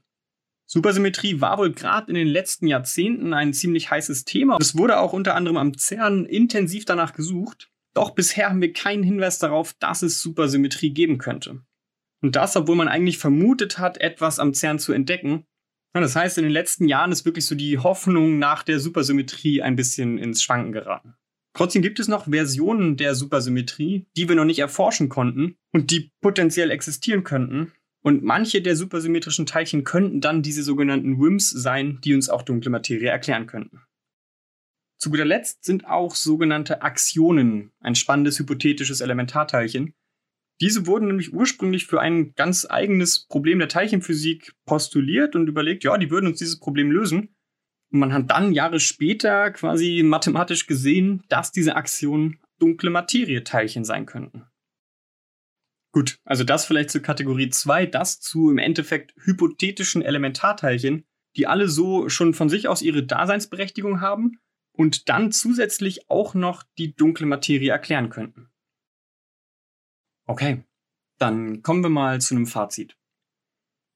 Supersymmetrie 0.66 1.42
war 1.42 1.58
wohl 1.58 1.74
gerade 1.74 2.08
in 2.08 2.16
den 2.16 2.28
letzten 2.28 2.68
Jahrzehnten 2.68 3.34
ein 3.34 3.54
ziemlich 3.54 3.92
heißes 3.92 4.24
Thema. 4.24 4.58
Es 4.60 4.78
wurde 4.78 5.00
auch 5.00 5.14
unter 5.14 5.36
anderem 5.36 5.58
am 5.58 5.78
CERN 5.78 6.26
intensiv 6.26 6.86
danach 6.86 7.14
gesucht. 7.14 7.70
Doch 7.94 8.12
bisher 8.12 8.50
haben 8.50 8.62
wir 8.62 8.74
keinen 8.74 9.04
Hinweis 9.04 9.38
darauf, 9.38 9.74
dass 9.74 10.02
es 10.02 10.22
Supersymmetrie 10.22 10.92
geben 10.92 11.18
könnte. 11.18 11.62
Und 12.24 12.38
das, 12.38 12.56
obwohl 12.56 12.78
man 12.78 12.88
eigentlich 12.88 13.18
vermutet 13.18 13.78
hat, 13.78 14.00
etwas 14.00 14.40
am 14.40 14.54
CERN 14.54 14.80
zu 14.80 14.94
entdecken. 14.94 15.46
Das 15.94 16.16
heißt, 16.16 16.38
in 16.38 16.46
den 16.46 16.54
letzten 16.54 16.88
Jahren 16.88 17.12
ist 17.12 17.26
wirklich 17.26 17.46
so 17.46 17.54
die 17.54 17.78
Hoffnung 17.78 18.40
nach 18.40 18.64
der 18.64 18.80
Supersymmetrie 18.80 19.62
ein 19.62 19.76
bisschen 19.76 20.18
ins 20.18 20.42
Schwanken 20.42 20.72
geraten. 20.72 21.16
Trotzdem 21.54 21.84
gibt 21.84 22.00
es 22.00 22.08
noch 22.08 22.30
Versionen 22.30 22.98
der 22.98 23.14
Supersymmetrie, 23.14 24.08
die 24.18 24.28
wir 24.28 24.36
noch 24.36 24.46
nicht 24.46 24.60
erforschen 24.60 25.10
konnten 25.10 25.58
und 25.72 25.92
die 25.92 26.12
potenziell 26.22 26.72
existieren 26.72 27.24
könnten. 27.24 27.74
Und 28.02 28.24
manche 28.24 28.62
der 28.62 28.76
supersymmetrischen 28.76 29.46
Teilchen 29.46 29.84
könnten 29.84 30.20
dann 30.20 30.42
diese 30.42 30.64
sogenannten 30.64 31.22
WIMPs 31.22 31.50
sein, 31.50 32.00
die 32.04 32.16
uns 32.16 32.30
auch 32.30 32.42
dunkle 32.42 32.72
Materie 32.72 33.10
erklären 33.10 33.48
könnten. 33.48 33.82
Zu 34.98 35.10
guter 35.10 35.26
Letzt 35.26 35.66
sind 35.66 35.86
auch 35.86 36.16
sogenannte 36.16 36.82
Aktionen 36.82 37.72
ein 37.82 37.96
spannendes 37.96 38.40
hypothetisches 38.40 39.02
Elementarteilchen, 39.02 39.94
diese 40.64 40.88
wurden 40.88 41.08
nämlich 41.08 41.34
ursprünglich 41.34 41.88
für 41.88 42.00
ein 42.00 42.34
ganz 42.36 42.66
eigenes 42.70 43.28
Problem 43.28 43.60
der 43.60 43.68
Teilchenphysik 43.68 44.54
postuliert 44.66 45.36
und 45.36 45.48
überlegt, 45.48 45.84
ja, 45.84 45.98
die 45.98 46.10
würden 46.10 46.28
uns 46.28 46.40
dieses 46.40 46.58
Problem 46.58 46.90
lösen. 46.90 47.36
Und 47.92 48.00
man 48.00 48.14
hat 48.14 48.32
dann 48.32 48.54
Jahre 48.54 48.80
später 48.80 49.52
quasi 49.52 50.04
mathematisch 50.06 50.66
gesehen, 50.66 51.22
dass 51.28 51.52
diese 51.52 51.76
Aktionen 51.76 52.40
dunkle 52.60 52.92
Materieteilchen 52.92 53.84
sein 53.84 54.06
könnten. 54.06 54.46
Gut, 55.92 56.20
also 56.24 56.46
das 56.46 56.66
vielleicht 56.66 56.92
zur 56.92 57.02
Kategorie 57.02 57.50
2, 57.50 57.86
das 57.86 58.22
zu 58.22 58.50
im 58.50 58.58
Endeffekt 58.58 59.14
hypothetischen 59.18 60.02
Elementarteilchen, 60.02 61.04
die 61.36 61.46
alle 61.46 61.68
so 61.68 62.08
schon 62.08 62.34
von 62.34 62.48
sich 62.48 62.70
aus 62.70 62.82
ihre 62.82 63.04
Daseinsberechtigung 63.04 64.00
haben 64.00 64.40
und 64.72 65.10
dann 65.10 65.34
zusätzlich 65.34 66.10
auch 66.10 66.36
noch 66.36 66.64
die 66.78 66.96
dunkle 66.96 67.26
Materie 67.26 67.70
erklären 67.70 68.10
könnten. 68.10 68.53
Okay, 70.26 70.64
dann 71.18 71.62
kommen 71.64 71.84
wir 71.84 71.90
mal 71.90 72.22
zu 72.22 72.36
einem 72.36 72.46
Fazit. 72.46 72.98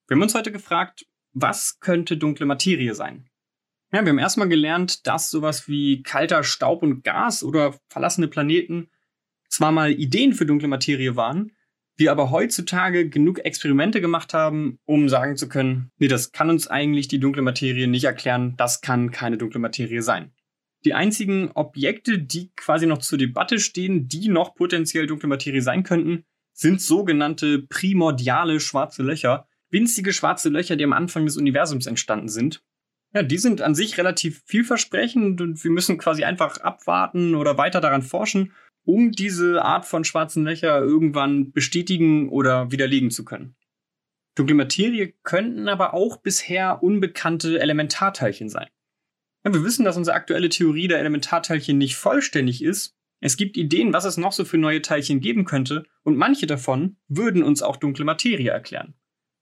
Wir 0.08 0.16
haben 0.16 0.22
uns 0.22 0.36
heute 0.36 0.52
gefragt, 0.52 1.06
was 1.34 1.80
könnte 1.80 2.18
dunkle 2.18 2.46
Materie 2.46 2.94
sein? 2.96 3.30
Ja, 3.94 4.04
wir 4.04 4.10
haben 4.10 4.20
erstmal 4.20 4.50
gelernt, 4.50 5.08
dass 5.08 5.30
sowas 5.30 5.70
wie 5.70 6.04
kalter 6.04 6.44
Staub 6.44 6.84
und 6.84 7.04
Gas 7.04 7.44
oder 7.44 7.80
verlassene 7.88 8.28
Planeten 8.28 8.90
zwar 9.48 9.72
mal 9.72 9.92
Ideen 9.92 10.34
für 10.34 10.46
dunkle 10.46 10.68
Materie 10.68 11.16
waren, 11.16 11.54
wir 11.96 12.12
aber 12.12 12.30
heutzutage 12.30 13.10
genug 13.10 13.40
Experimente 13.40 14.02
gemacht 14.02 14.34
haben, 14.34 14.80
um 14.86 15.10
sagen 15.10 15.36
zu 15.36 15.50
können, 15.50 15.92
nee, 15.98 16.08
das 16.08 16.32
kann 16.32 16.50
uns 16.50 16.68
eigentlich 16.68 17.08
die 17.08 17.20
dunkle 17.20 17.42
Materie 17.42 17.88
nicht 17.88 18.04
erklären, 18.04 18.56
das 18.58 18.82
kann 18.82 19.12
keine 19.12 19.38
dunkle 19.38 19.60
Materie 19.60 20.02
sein. 20.02 20.32
Die 20.86 20.94
einzigen 20.94 21.52
Objekte, 21.54 22.20
die 22.20 22.52
quasi 22.56 22.86
noch 22.86 23.00
zur 23.00 23.18
Debatte 23.18 23.60
stehen, 23.60 24.08
die 24.08 24.30
noch 24.30 24.56
potenziell 24.56 25.08
dunkle 25.08 25.30
Materie 25.30 25.62
sein 25.62 25.84
könnten, 25.84 26.24
sind 26.54 26.82
sogenannte 26.82 27.60
primordiale 27.60 28.60
schwarze 28.60 29.04
Löcher, 29.04 29.48
winzige 29.70 30.14
schwarze 30.14 30.50
Löcher, 30.50 30.76
die 30.76 30.84
am 30.84 30.94
Anfang 30.94 31.26
des 31.26 31.38
Universums 31.38 31.88
entstanden 31.88 32.30
sind. 32.30 32.64
Ja, 33.14 33.24
die 33.24 33.38
sind 33.38 33.62
an 33.62 33.76
sich 33.76 33.98
relativ 33.98 34.44
vielversprechend 34.46 35.42
und 35.42 35.64
wir 35.64 35.72
müssen 35.72 35.98
quasi 35.98 36.24
einfach 36.24 36.58
abwarten 36.58 37.36
oder 37.36 37.58
weiter 37.58 37.82
daran 37.82 38.02
forschen, 38.02 38.54
um 38.84 39.12
diese 39.12 39.64
Art 39.64 39.86
von 39.86 40.04
schwarzen 40.04 40.46
Löcher 40.46 40.80
irgendwann 40.80 41.52
bestätigen 41.52 42.30
oder 42.30 42.72
widerlegen 42.72 43.12
zu 43.12 43.26
können. 43.26 43.56
Dunkle 44.36 44.56
Materie 44.56 45.14
könnten 45.24 45.68
aber 45.68 45.94
auch 45.94 46.18
bisher 46.18 46.84
unbekannte 46.84 47.60
Elementarteilchen 47.60 48.50
sein. 48.50 48.68
Ja, 49.48 49.54
wir 49.54 49.64
wissen, 49.64 49.86
dass 49.86 49.96
unsere 49.96 50.18
aktuelle 50.18 50.50
Theorie 50.50 50.90
der 50.90 51.00
Elementarteilchen 51.00 51.78
nicht 51.78 51.96
vollständig 51.96 52.62
ist. 52.62 52.98
Es 53.22 53.38
gibt 53.38 53.56
Ideen, 53.56 53.94
was 53.94 54.04
es 54.04 54.18
noch 54.18 54.34
so 54.34 54.44
für 54.44 54.58
neue 54.58 54.82
Teilchen 54.82 55.22
geben 55.22 55.46
könnte, 55.46 55.86
und 56.04 56.18
manche 56.18 56.48
davon 56.48 56.98
würden 57.08 57.44
uns 57.44 57.62
auch 57.62 57.78
dunkle 57.78 58.04
Materie 58.04 58.52
erklären. 58.52 58.96